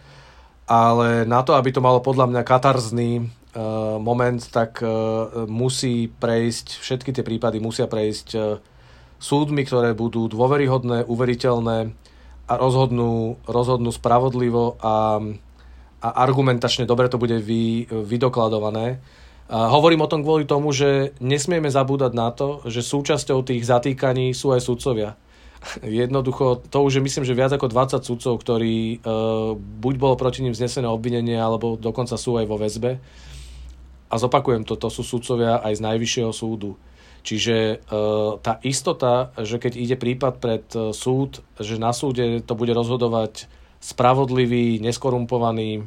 Ale 0.66 1.26
na 1.26 1.42
to, 1.46 1.54
aby 1.54 1.70
to 1.70 1.82
malo 1.82 2.02
podľa 2.02 2.30
mňa 2.30 2.42
katarzný 2.46 3.30
moment, 3.98 4.38
tak 4.54 4.86
eh, 4.86 4.90
musí 5.50 6.06
prejsť, 6.06 6.68
všetky 6.86 7.10
tie 7.14 7.24
prípady 7.26 7.58
musia 7.58 7.90
prejsť 7.90 8.28
eh, 8.38 8.62
súdmi, 9.18 9.66
ktoré 9.66 9.98
budú 9.98 10.30
dôveryhodné, 10.30 11.10
uveriteľné 11.10 11.78
a 12.50 12.54
rozhodnú, 12.58 13.42
rozhodnú 13.46 13.90
spravodlivo 13.90 14.78
a, 14.82 15.22
a 16.02 16.08
argumentačne 16.26 16.86
dobre 16.86 17.10
to 17.10 17.22
bude 17.22 17.38
vy, 17.42 17.86
vydokladované. 17.90 19.02
A 19.50 19.66
hovorím 19.74 20.06
o 20.06 20.10
tom 20.10 20.22
kvôli 20.22 20.46
tomu, 20.46 20.70
že 20.70 21.18
nesmieme 21.18 21.74
zabúdať 21.74 22.14
na 22.14 22.30
to, 22.30 22.62
že 22.70 22.86
súčasťou 22.86 23.42
tých 23.42 23.66
zatýkaní 23.66 24.34
sú 24.34 24.54
aj 24.54 24.62
sudcovia. 24.62 25.18
Jednoducho, 25.84 26.62
to 26.70 26.86
už 26.86 27.02
je 27.02 27.06
myslím, 27.06 27.26
že 27.26 27.38
viac 27.38 27.54
ako 27.54 27.66
20 27.66 28.06
sudcov, 28.06 28.34
ktorí 28.46 28.78
e, 28.78 28.98
buď 29.58 29.94
bolo 29.98 30.16
proti 30.16 30.46
ním 30.46 30.54
vznesené 30.54 30.86
obvinenie, 30.86 31.36
alebo 31.36 31.82
dokonca 31.82 32.14
sú 32.14 32.38
aj 32.38 32.46
vo 32.46 32.62
väzbe 32.62 33.02
a 34.10 34.16
zopakujem 34.18 34.66
to, 34.66 34.74
to 34.76 34.90
sú 34.90 35.06
sudcovia 35.06 35.62
aj 35.62 35.78
z 35.78 35.86
Najvyššieho 35.86 36.34
súdu. 36.34 36.76
Čiže 37.22 37.56
e, 37.56 37.76
tá 38.42 38.58
istota, 38.66 39.36
že 39.38 39.62
keď 39.62 39.74
ide 39.78 39.96
prípad 40.00 40.34
pred 40.42 40.66
e, 40.74 40.96
súd, 40.96 41.46
že 41.60 41.78
na 41.78 41.94
súde 41.94 42.42
to 42.42 42.54
bude 42.58 42.74
rozhodovať 42.74 43.46
spravodlivý, 43.80 44.80
neskorumpovaný 44.82 45.72
e, 45.78 45.84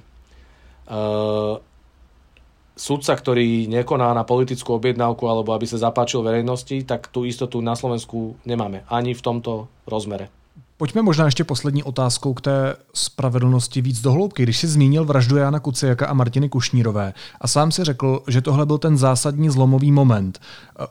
sudca, 2.76 3.12
ktorý 3.16 3.66
nekoná 3.68 4.12
na 4.12 4.24
politickú 4.24 4.76
objednávku 4.76 5.24
alebo 5.26 5.56
aby 5.56 5.66
sa 5.68 5.80
zapáčil 5.80 6.24
verejnosti, 6.24 6.84
tak 6.84 7.08
tú 7.08 7.24
istotu 7.24 7.60
na 7.64 7.76
Slovensku 7.76 8.36
nemáme 8.44 8.84
ani 8.88 9.16
v 9.16 9.24
tomto 9.24 9.72
rozmere. 9.88 10.41
Pojďme 10.76 11.02
možná 11.02 11.24
ještě 11.24 11.44
poslední 11.44 11.82
otázkou 11.82 12.34
k 12.34 12.40
té 12.40 12.76
spravedlnosti 12.94 13.80
víc 13.80 14.00
dohloubky. 14.00 14.42
Když 14.42 14.58
jsi 14.58 14.68
zmínil 14.68 15.04
vraždu 15.04 15.36
Jana 15.36 15.60
Kuciaka 15.60 16.06
a 16.06 16.14
Martiny 16.14 16.48
Kušnírové 16.48 17.14
a 17.40 17.48
sám 17.48 17.72
si 17.72 17.84
řekl, 17.84 18.22
že 18.28 18.40
tohle 18.40 18.66
byl 18.66 18.78
ten 18.78 18.98
zásadní 18.98 19.50
zlomový 19.50 19.92
moment, 19.92 20.40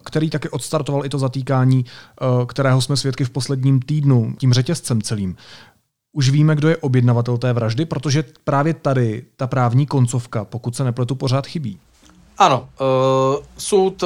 který 0.03 0.29
taky 0.29 0.49
odstartoval 0.49 1.05
i 1.05 1.09
to 1.09 1.19
zatýkání, 1.19 1.85
kterého 2.47 2.81
jsme 2.81 2.97
svědky 2.97 3.25
v 3.25 3.29
posledním 3.29 3.79
týdnu, 3.79 4.35
tím 4.37 4.53
řetězcem 4.53 5.01
celým. 5.01 5.35
Už 6.13 6.29
víme, 6.29 6.55
kdo 6.55 6.69
je 6.69 6.77
objednavatel 6.77 7.37
té 7.37 7.53
vraždy, 7.53 7.85
protože 7.85 8.23
právě 8.43 8.73
tady 8.73 9.23
ta 9.35 9.47
právní 9.47 9.85
koncovka, 9.85 10.45
pokud 10.45 10.75
se 10.75 10.83
nepletu, 10.83 11.15
pořád 11.15 11.47
chybí. 11.47 11.79
Áno, 12.37 12.65
uh, 12.81 13.45
súd 13.57 14.03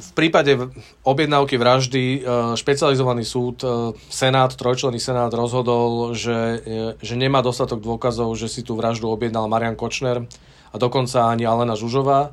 v 0.00 0.10
prípade 0.16 0.56
objednávky 1.04 1.60
vraždy 1.60 2.04
e, 2.04 2.18
špecializovaný 2.56 3.26
súd, 3.26 3.60
e, 3.60 3.92
senát, 4.08 4.54
trojčlenný 4.54 5.02
senát 5.02 5.32
rozhodol, 5.34 6.16
že, 6.16 6.62
že 7.02 7.14
nemá 7.18 7.44
dostatok 7.44 7.82
dôkazov, 7.84 8.32
že 8.38 8.48
si 8.48 8.64
tú 8.64 8.78
vraždu 8.78 9.10
objednal 9.10 9.50
Marian 9.50 9.76
Kočner 9.76 10.24
a 10.72 10.76
dokonca 10.80 11.28
ani 11.28 11.44
Alena 11.44 11.76
Žužová. 11.76 12.32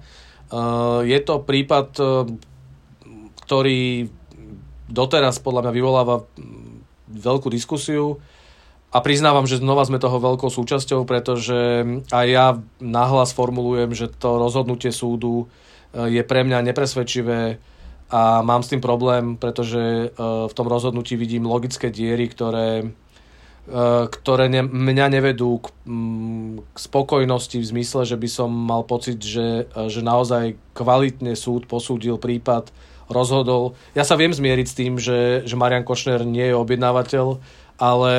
Je 1.04 1.20
to 1.22 1.46
prípad, 1.46 1.94
ktorý 3.46 4.10
doteraz 4.90 5.38
podľa 5.38 5.70
mňa 5.70 5.74
vyvoláva 5.76 6.16
veľkú 7.10 7.54
diskusiu 7.54 8.18
a 8.90 9.06
priznávam, 9.06 9.46
že 9.46 9.62
znova 9.62 9.86
sme 9.86 10.02
toho 10.02 10.18
veľkou 10.18 10.50
súčasťou, 10.50 11.06
pretože 11.06 11.86
aj 12.10 12.26
ja 12.26 12.48
nahlas 12.82 13.38
formulujem, 13.38 13.94
že 13.94 14.10
to 14.10 14.42
rozhodnutie 14.42 14.90
súdu 14.90 15.46
e, 15.46 15.69
je 15.94 16.22
pre 16.22 16.46
mňa 16.46 16.70
nepresvedčivé 16.70 17.58
a 18.10 18.42
mám 18.42 18.66
s 18.66 18.74
tým 18.74 18.82
problém, 18.82 19.38
pretože 19.38 19.78
e, 19.78 20.08
v 20.20 20.54
tom 20.58 20.66
rozhodnutí 20.66 21.14
vidím 21.14 21.46
logické 21.46 21.94
diery, 21.94 22.26
ktoré, 22.26 22.82
e, 22.82 22.88
ktoré 24.10 24.50
ne, 24.50 24.66
mňa 24.66 25.08
nevedú 25.14 25.62
k, 25.62 25.70
k 26.74 26.78
spokojnosti 26.78 27.62
v 27.62 27.70
zmysle, 27.70 28.10
že 28.10 28.18
by 28.18 28.30
som 28.30 28.50
mal 28.50 28.82
pocit, 28.82 29.22
že, 29.22 29.70
že 29.70 30.02
naozaj 30.02 30.58
kvalitne 30.74 31.38
súd 31.38 31.70
posúdil 31.70 32.18
prípad, 32.18 32.74
rozhodol. 33.14 33.78
Ja 33.94 34.02
sa 34.06 34.18
viem 34.18 34.34
zmieriť 34.34 34.68
s 34.70 34.78
tým, 34.78 34.94
že, 34.98 35.46
že 35.46 35.58
Marian 35.58 35.86
Košner 35.86 36.26
nie 36.26 36.50
je 36.50 36.58
objednávateľ, 36.58 37.42
ale 37.78 38.14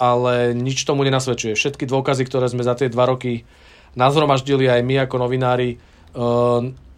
ale 0.00 0.56
nič 0.56 0.88
tomu 0.88 1.04
nenasvedčuje. 1.04 1.52
Všetky 1.52 1.84
dôkazy, 1.84 2.24
ktoré 2.24 2.48
sme 2.48 2.64
za 2.64 2.72
tie 2.72 2.88
dva 2.88 3.04
roky 3.04 3.44
nazhromaždili 3.92 4.64
aj 4.64 4.80
my 4.80 5.04
ako 5.04 5.16
novinári, 5.20 5.76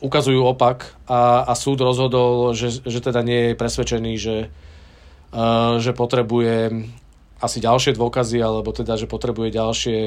ukazujú 0.03 0.42
opak 0.42 0.98
a, 1.07 1.46
a 1.46 1.53
súd 1.55 1.80
rozhodol, 1.80 2.53
že, 2.59 2.82
že 2.82 2.98
teda 2.98 3.22
nie 3.22 3.55
je 3.55 3.59
presvedčený, 3.59 4.12
že, 4.18 4.36
uh, 5.30 5.78
že 5.78 5.94
potrebuje 5.94 6.90
asi 7.42 7.59
ďalšie 7.59 7.94
dôkazy, 7.94 8.38
alebo 8.42 8.74
teda, 8.74 8.98
že 8.98 9.11
potrebuje 9.11 9.55
ďalšie, 9.55 9.98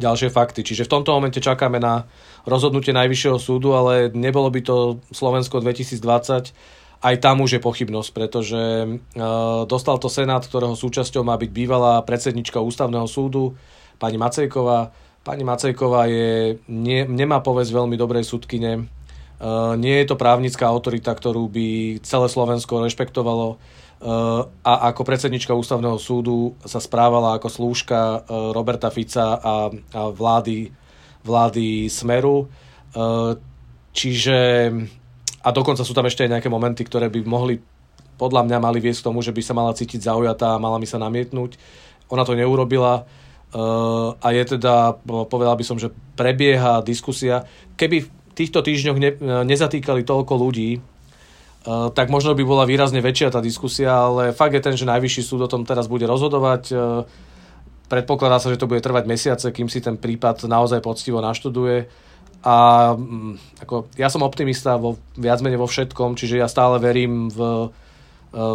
ďalšie 0.00 0.28
fakty. 0.32 0.60
Čiže 0.64 0.88
v 0.88 0.92
tomto 0.92 1.12
momente 1.16 1.40
čakáme 1.40 1.80
na 1.80 2.08
rozhodnutie 2.48 2.92
Najvyššieho 2.92 3.38
súdu, 3.40 3.72
ale 3.76 4.12
nebolo 4.12 4.48
by 4.48 4.60
to 4.60 4.76
Slovensko 5.12 5.60
2020, 5.60 6.52
aj 7.04 7.14
tam 7.20 7.44
už 7.44 7.60
je 7.60 7.60
pochybnosť, 7.60 8.10
pretože 8.16 8.60
uh, 8.88 9.68
dostal 9.68 10.00
to 10.00 10.08
Senát, 10.08 10.40
ktorého 10.40 10.72
súčasťou 10.72 11.20
má 11.20 11.36
byť 11.36 11.50
bývalá 11.52 12.00
predsednička 12.00 12.64
ústavného 12.64 13.04
súdu, 13.04 13.60
pani 14.00 14.16
Macejková. 14.16 15.03
Pani 15.24 15.40
Macejková 15.40 16.04
je, 16.04 16.60
nie, 16.68 17.08
nemá 17.08 17.40
povesť 17.40 17.72
veľmi 17.72 17.96
dobrej 17.96 18.28
súdkyne. 18.28 18.84
Uh, 19.40 19.72
nie 19.80 20.04
je 20.04 20.12
to 20.12 20.20
právnická 20.20 20.68
autorita, 20.68 21.16
ktorú 21.16 21.48
by 21.48 21.98
celé 22.04 22.28
Slovensko 22.28 22.84
rešpektovalo. 22.84 23.56
Uh, 24.04 24.44
a 24.60 24.92
ako 24.92 25.00
predsednička 25.08 25.56
ústavného 25.56 25.96
súdu 25.96 26.52
sa 26.68 26.76
správala 26.76 27.40
ako 27.40 27.48
slúžka 27.48 28.20
uh, 28.20 28.52
Roberta 28.52 28.92
Fica 28.92 29.40
a, 29.40 29.72
a 29.72 30.00
vlády, 30.12 30.68
vlády 31.24 31.88
Smeru. 31.88 32.52
Čiže 33.94 34.38
a 35.44 35.48
dokonca 35.52 35.84
sú 35.84 35.92
tam 35.92 36.08
ešte 36.08 36.24
aj 36.24 36.38
nejaké 36.38 36.48
momenty, 36.48 36.88
ktoré 36.88 37.12
by 37.12 37.20
mohli, 37.28 37.60
podľa 38.16 38.48
mňa 38.48 38.58
mali 38.64 38.80
viesť 38.80 39.04
k 39.04 39.08
tomu, 39.12 39.20
že 39.20 39.34
by 39.34 39.42
sa 39.44 39.52
mala 39.52 39.76
cítiť 39.76 40.08
zaujatá 40.08 40.56
a 40.56 40.62
mala 40.62 40.80
mi 40.80 40.88
sa 40.88 40.96
namietnúť. 40.96 41.60
Ona 42.08 42.24
to 42.24 42.32
neurobila 42.32 43.04
a 44.18 44.28
je 44.34 44.42
teda, 44.58 44.98
povedal 45.06 45.54
by 45.54 45.64
som, 45.64 45.78
že 45.78 45.94
prebieha 46.18 46.82
diskusia. 46.82 47.46
Keby 47.78 47.96
v 48.02 48.08
týchto 48.34 48.66
týždňoch 48.66 48.98
ne, 48.98 49.10
nezatýkali 49.46 50.02
toľko 50.02 50.34
ľudí, 50.34 50.82
uh, 50.82 51.88
tak 51.94 52.10
možno 52.10 52.34
by 52.34 52.42
bola 52.42 52.66
výrazne 52.66 52.98
väčšia 52.98 53.30
tá 53.30 53.38
diskusia, 53.38 53.94
ale 53.94 54.34
fakt 54.34 54.58
je 54.58 54.64
ten, 54.64 54.74
že 54.74 54.90
najvyšší 54.90 55.22
súd 55.22 55.46
o 55.46 55.52
tom 55.52 55.62
teraz 55.62 55.86
bude 55.86 56.04
rozhodovať. 56.04 56.74
Predpokladá 57.84 58.42
sa, 58.42 58.50
že 58.50 58.58
to 58.58 58.66
bude 58.66 58.82
trvať 58.82 59.04
mesiace, 59.06 59.46
kým 59.54 59.70
si 59.70 59.78
ten 59.78 59.94
prípad 59.94 60.50
naozaj 60.50 60.82
poctivo 60.82 61.22
naštuduje 61.22 61.86
a 62.44 62.56
mm, 62.92 63.64
ako, 63.64 63.88
ja 63.96 64.12
som 64.12 64.20
optimista 64.20 64.76
vo, 64.76 65.00
viac 65.16 65.40
menej 65.40 65.56
vo 65.56 65.64
všetkom, 65.64 66.12
čiže 66.12 66.44
ja 66.44 66.48
stále 66.48 66.76
verím 66.76 67.32
v 67.32 67.72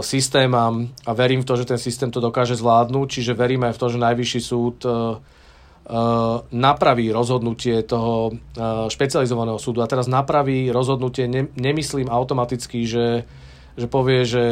systém 0.01 0.51
a, 0.55 0.71
a 1.05 1.11
verím 1.13 1.41
v 1.41 1.47
to, 1.47 1.55
že 1.55 1.65
ten 1.65 1.79
systém 1.79 2.11
to 2.11 2.19
dokáže 2.19 2.55
zvládnuť, 2.59 3.07
čiže 3.09 3.37
verím 3.37 3.63
aj 3.63 3.73
v 3.75 3.81
to, 3.81 3.87
že 3.89 4.03
najvyšší 4.03 4.41
súd 4.43 4.77
uh, 4.83 4.91
uh, 4.91 6.43
napraví 6.51 7.11
rozhodnutie 7.11 7.83
toho 7.87 8.35
špecializovaného 8.91 9.57
súdu. 9.57 9.79
A 9.79 9.91
teraz 9.91 10.11
napraví 10.11 10.67
rozhodnutie, 10.69 11.31
ne, 11.31 11.47
nemyslím 11.55 12.11
automaticky, 12.11 12.83
že, 12.83 13.23
že 13.79 13.87
povie, 13.87 14.27
že 14.27 14.43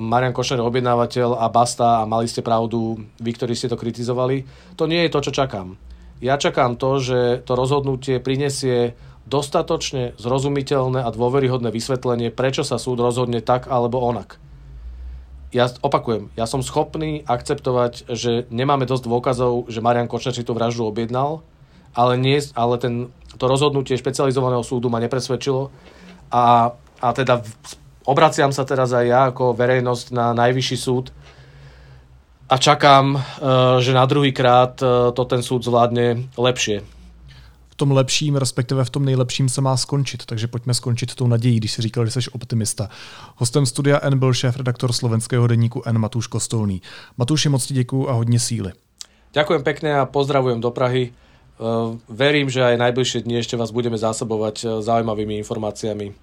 Marian 0.00 0.32
Košner 0.32 0.64
je 0.64 0.68
objednávateľ 0.68 1.38
a 1.38 1.46
basta 1.52 2.00
a 2.00 2.08
mali 2.08 2.24
ste 2.24 2.40
pravdu, 2.40 2.96
vy, 3.20 3.30
ktorí 3.36 3.52
ste 3.52 3.68
to 3.68 3.76
kritizovali. 3.76 4.48
To 4.80 4.88
nie 4.88 5.04
je 5.06 5.12
to, 5.12 5.20
čo 5.28 5.32
čakám 5.44 5.76
ja 6.18 6.34
čakám 6.34 6.74
to, 6.74 6.98
že 6.98 7.18
to 7.46 7.52
rozhodnutie 7.54 8.18
prinesie 8.18 8.98
dostatočne 9.28 10.16
zrozumiteľné 10.16 11.04
a 11.04 11.12
dôveryhodné 11.12 11.68
vysvetlenie, 11.68 12.32
prečo 12.32 12.64
sa 12.64 12.80
súd 12.80 12.98
rozhodne 12.98 13.44
tak 13.44 13.68
alebo 13.68 14.00
onak. 14.00 14.40
Ja 15.52 15.68
opakujem, 15.80 16.28
ja 16.36 16.44
som 16.44 16.60
schopný 16.60 17.24
akceptovať, 17.24 18.12
že 18.12 18.44
nemáme 18.52 18.84
dosť 18.84 19.04
dôkazov, 19.08 19.68
že 19.68 19.80
Marian 19.80 20.08
Kočner 20.08 20.36
si 20.36 20.44
tú 20.44 20.52
vraždu 20.52 20.84
objednal, 20.84 21.40
ale, 21.96 22.20
nie, 22.20 22.36
ale 22.52 22.74
ten, 22.76 23.08
to 23.40 23.44
rozhodnutie 23.48 23.96
špecializovaného 23.96 24.60
súdu 24.60 24.92
ma 24.92 25.00
nepresvedčilo 25.00 25.72
a, 26.28 26.76
a 27.00 27.08
teda 27.16 27.40
obraciam 28.04 28.52
sa 28.52 28.68
teraz 28.68 28.92
aj 28.92 29.06
ja 29.08 29.20
ako 29.32 29.56
verejnosť 29.56 30.12
na 30.12 30.36
najvyšší 30.36 30.76
súd, 30.76 31.12
a 32.48 32.56
čakám, 32.56 33.12
eh, 33.12 33.20
že 33.84 33.92
na 33.92 34.08
druhý 34.08 34.32
krát 34.32 34.80
eh, 34.80 35.12
to 35.12 35.22
ten 35.28 35.44
súd 35.44 35.64
zvládne 35.64 36.32
lepšie. 36.34 36.80
V 37.78 37.86
tom 37.86 37.94
lepším, 37.94 38.36
respektive 38.36 38.84
v 38.84 38.90
tom 38.90 39.04
nejlepším 39.04 39.48
se 39.48 39.60
má 39.60 39.76
skončit, 39.76 40.26
takže 40.26 40.46
pojďme 40.46 40.74
skončit 40.74 41.14
tou 41.14 41.26
nadějí, 41.26 41.56
když 41.56 41.72
si 41.72 41.82
říkal, 41.82 42.06
že 42.06 42.10
jsi 42.10 42.30
optimista. 42.30 42.88
Hostem 43.36 43.66
studia 43.66 44.00
N 44.02 44.18
byl 44.18 44.34
šéf 44.34 44.56
redaktor 44.56 44.92
slovenského 44.92 45.46
denníku 45.46 45.82
N 45.86 45.98
Matúš 45.98 46.26
Kostolný. 46.26 46.82
Matúši, 47.18 47.48
moc 47.48 47.66
ti 47.66 47.74
děkuju 47.74 48.08
a 48.08 48.12
hodně 48.12 48.40
síly. 48.40 48.72
Ďakujem 49.32 49.62
pekne 49.62 50.00
a 50.00 50.06
pozdravujem 50.06 50.60
do 50.60 50.70
Prahy. 50.70 51.12
Eh, 51.12 51.98
verím, 52.08 52.50
že 52.50 52.66
aj 52.66 52.82
najbližšie 52.82 53.22
dni 53.22 53.38
ešte 53.38 53.54
vás 53.54 53.70
budeme 53.70 53.98
zásobovať 53.98 54.82
zaujímavými 54.82 55.38
informáciami 55.38 56.14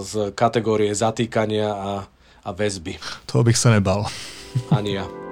z 0.00 0.12
kategórie 0.36 0.92
zatýkania 0.94 1.68
a, 1.72 1.92
a 2.44 2.50
väzby. 2.52 2.96
Toho 3.26 3.44
bych 3.44 3.56
se 3.56 3.70
nebal. 3.70 4.04
Ani 4.70 4.94
ja. 4.94 5.25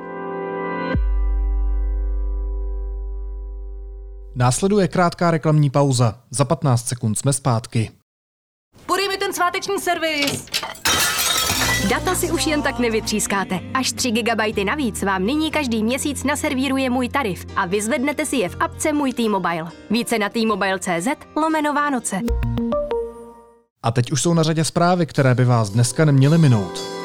Následuje 4.37 4.89
krátká 4.89 5.31
reklamní 5.31 5.71
pauza. 5.71 6.15
Za 6.31 6.45
15 6.45 6.87
sekund 6.89 7.19
jsme 7.19 7.33
zpátky. 7.33 7.91
Podej 8.87 9.09
mi 9.09 9.17
ten 9.17 9.33
sváteční 9.35 9.79
servis! 9.79 10.47
Data 11.91 12.15
si 12.15 12.31
už 12.31 12.47
jen 12.47 12.63
tak 12.63 12.79
nevytřískáte. 12.79 13.61
Až 13.75 13.93
3 13.93 14.11
GB 14.11 14.65
navíc 14.67 15.03
vám 15.03 15.27
nyní 15.27 15.51
každý 15.51 15.85
měsíc 15.85 16.25
naservíruje 16.25 16.91
můj 16.91 17.09
tarif 17.09 17.47
a 17.57 17.67
vyzvednete 17.67 18.27
si 18.27 18.37
je 18.37 18.49
v 18.49 18.57
apce 18.61 18.93
Můj 18.93 19.13
T-Mobile. 19.13 19.71
Více 19.91 20.19
na 20.19 20.29
t-mobile.cz 20.29 21.09
lomeno 21.37 21.73
Vánoce. 21.73 22.21
A 23.83 23.91
teď 23.91 24.13
už 24.13 24.23
jsou 24.23 24.35
na 24.35 24.43
řadě 24.43 24.65
zprávy, 24.65 25.07
které 25.07 25.35
by 25.35 25.45
vás 25.45 25.71
dneska 25.71 26.05
neměly 26.05 26.39
minout. 26.39 27.04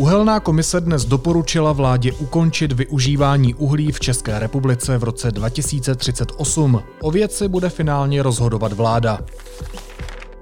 Uhelná 0.00 0.40
komise 0.40 0.80
dnes 0.80 1.04
doporučila 1.04 1.72
vládě 1.72 2.12
ukončit 2.12 2.72
využívání 2.72 3.54
uhlí 3.54 3.92
v 3.92 4.00
České 4.00 4.38
republice 4.38 4.98
v 4.98 5.04
roce 5.04 5.30
2038. 5.30 6.82
O 7.00 7.10
věci 7.10 7.48
bude 7.48 7.68
finálně 7.68 8.22
rozhodovat 8.22 8.72
vláda. 8.72 9.20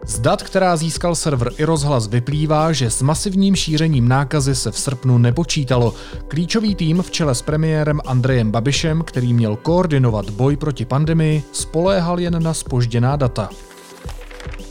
Z 0.06 0.18
dat, 0.18 0.42
která 0.42 0.76
získal 0.76 1.14
server 1.14 1.52
i 1.56 1.64
rozhlas, 1.64 2.06
vyplývá, 2.06 2.72
že 2.72 2.90
s 2.90 3.02
masivním 3.02 3.56
šířením 3.56 4.08
nákazy 4.08 4.54
se 4.54 4.70
v 4.70 4.78
srpnu 4.78 5.18
nepočítalo. 5.18 5.94
Klíčový 6.28 6.74
tým 6.74 7.02
v 7.02 7.10
čele 7.10 7.34
s 7.34 7.42
premiérem 7.42 8.00
Andrejem 8.06 8.50
Babišem, 8.50 9.02
který 9.02 9.34
měl 9.34 9.56
koordinovat 9.56 10.30
boj 10.30 10.56
proti 10.56 10.84
pandemii, 10.84 11.42
spoléhal 11.52 12.20
jen 12.20 12.42
na 12.42 12.54
spožděná 12.54 13.16
data. 13.16 13.50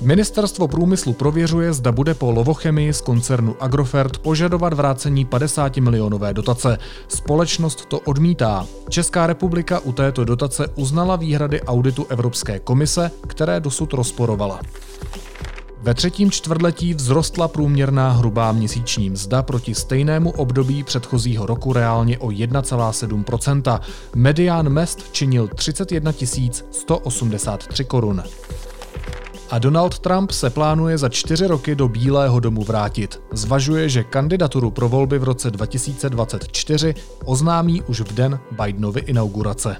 Ministerstvo 0.01 0.67
průmyslu 0.67 1.13
prověřuje, 1.13 1.73
zda 1.73 1.91
bude 1.91 2.13
po 2.13 2.31
lovochemii 2.31 2.93
z 2.93 3.01
koncernu 3.01 3.55
Agrofert 3.59 4.17
požadovat 4.17 4.73
vrácení 4.73 5.25
50 5.25 5.77
milionové 5.77 6.33
dotace. 6.33 6.77
Společnost 7.07 7.85
to 7.85 7.99
odmítá. 7.99 8.67
Česká 8.89 9.27
republika 9.27 9.79
u 9.79 9.91
této 9.91 10.25
dotace 10.25 10.67
uznala 10.75 11.15
výhrady 11.15 11.61
auditu 11.61 12.05
Evropské 12.09 12.59
komise, 12.59 13.11
které 13.27 13.59
dosud 13.59 13.93
rozporovala. 13.93 14.59
Ve 15.81 15.93
třetím 15.93 16.31
čtvrtletí 16.31 16.93
vzrostla 16.93 17.47
průměrná 17.47 18.11
hrubá 18.11 18.51
měsíční 18.51 19.09
mzda 19.09 19.43
proti 19.43 19.75
stejnému 19.75 20.31
období 20.31 20.83
předchozího 20.83 21.45
roku 21.45 21.73
reálně 21.73 22.17
o 22.17 22.27
1,7% 22.27 23.79
Medián 24.15 24.69
mest 24.69 25.11
činil 25.11 25.47
31 25.47 26.13
183 26.71 27.85
korun. 27.85 28.23
A 29.49 29.59
Donald 29.59 29.99
Trump 29.99 30.31
se 30.31 30.49
plánuje 30.49 30.97
za 30.97 31.09
čtyři 31.09 31.47
roky 31.47 31.75
do 31.75 31.87
Bílého 31.87 32.39
domu 32.39 32.63
vrátit. 32.63 33.21
Zvažuje, 33.31 33.89
že 33.89 34.03
kandidaturu 34.03 34.71
pro 34.71 34.89
volby 34.89 35.19
v 35.19 35.23
roce 35.23 35.51
2024 35.51 36.93
oznámí 37.25 37.81
už 37.81 38.01
v 38.01 38.13
den 38.13 38.39
Bidenovy 38.51 39.01
inaugurace. 39.01 39.77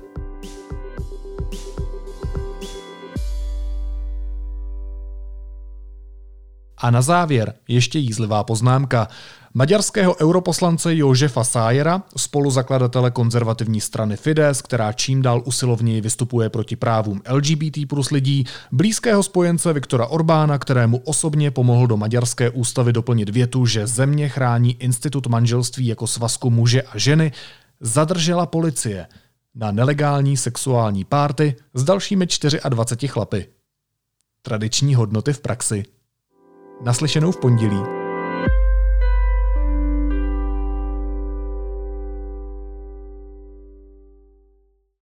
A 6.78 6.92
na 6.92 7.02
závěr 7.02 7.54
ještě 7.68 8.00
jízlivá 8.00 8.44
poznámka. 8.44 9.08
Maďarského 9.54 10.16
europoslance 10.22 10.96
Jožefa 10.96 11.44
Sájera, 11.44 12.04
spoluzakladatele 12.18 13.12
konzervativní 13.12 13.82
strany 13.82 14.18
Fides, 14.18 14.62
která 14.62 14.94
čím 14.94 15.22
dál 15.22 15.42
usilovněji 15.46 16.02
vystupuje 16.02 16.50
proti 16.50 16.76
právům 16.76 17.22
LGBT 17.30 17.78
plus 17.90 18.12
lidí, 18.12 18.46
blízkého 18.72 19.24
spojence 19.24 19.74
Viktora 19.74 20.08
Orbána, 20.08 20.58
kterému 20.58 20.98
osobně 20.98 21.52
pomohl 21.52 21.88
do 21.88 21.98
maďarské 21.98 22.50
ústavy 22.50 22.94
doplnit 22.94 23.30
větu, 23.30 23.66
že 23.66 23.88
země 23.88 24.30
chrání 24.30 24.84
institut 24.84 25.28
manželství 25.28 25.88
jako 25.88 26.08
svazku 26.08 26.50
muže 26.50 26.82
a 26.82 26.98
ženy, 26.98 27.32
zadržela 27.80 28.46
policie 28.46 29.08
na 29.56 29.72
nelegální 29.72 30.38
sexuální 30.38 31.06
párty 31.06 31.56
s 31.74 31.84
dalšími 31.84 32.28
24 32.70 33.08
chlapy. 33.08 33.48
Tradiční 34.42 34.96
hodnoty 34.96 35.34
v 35.34 35.42
praxi. 35.42 35.84
Naslyšenou 36.84 37.32
v 37.32 37.38
pondělí. 37.38 37.97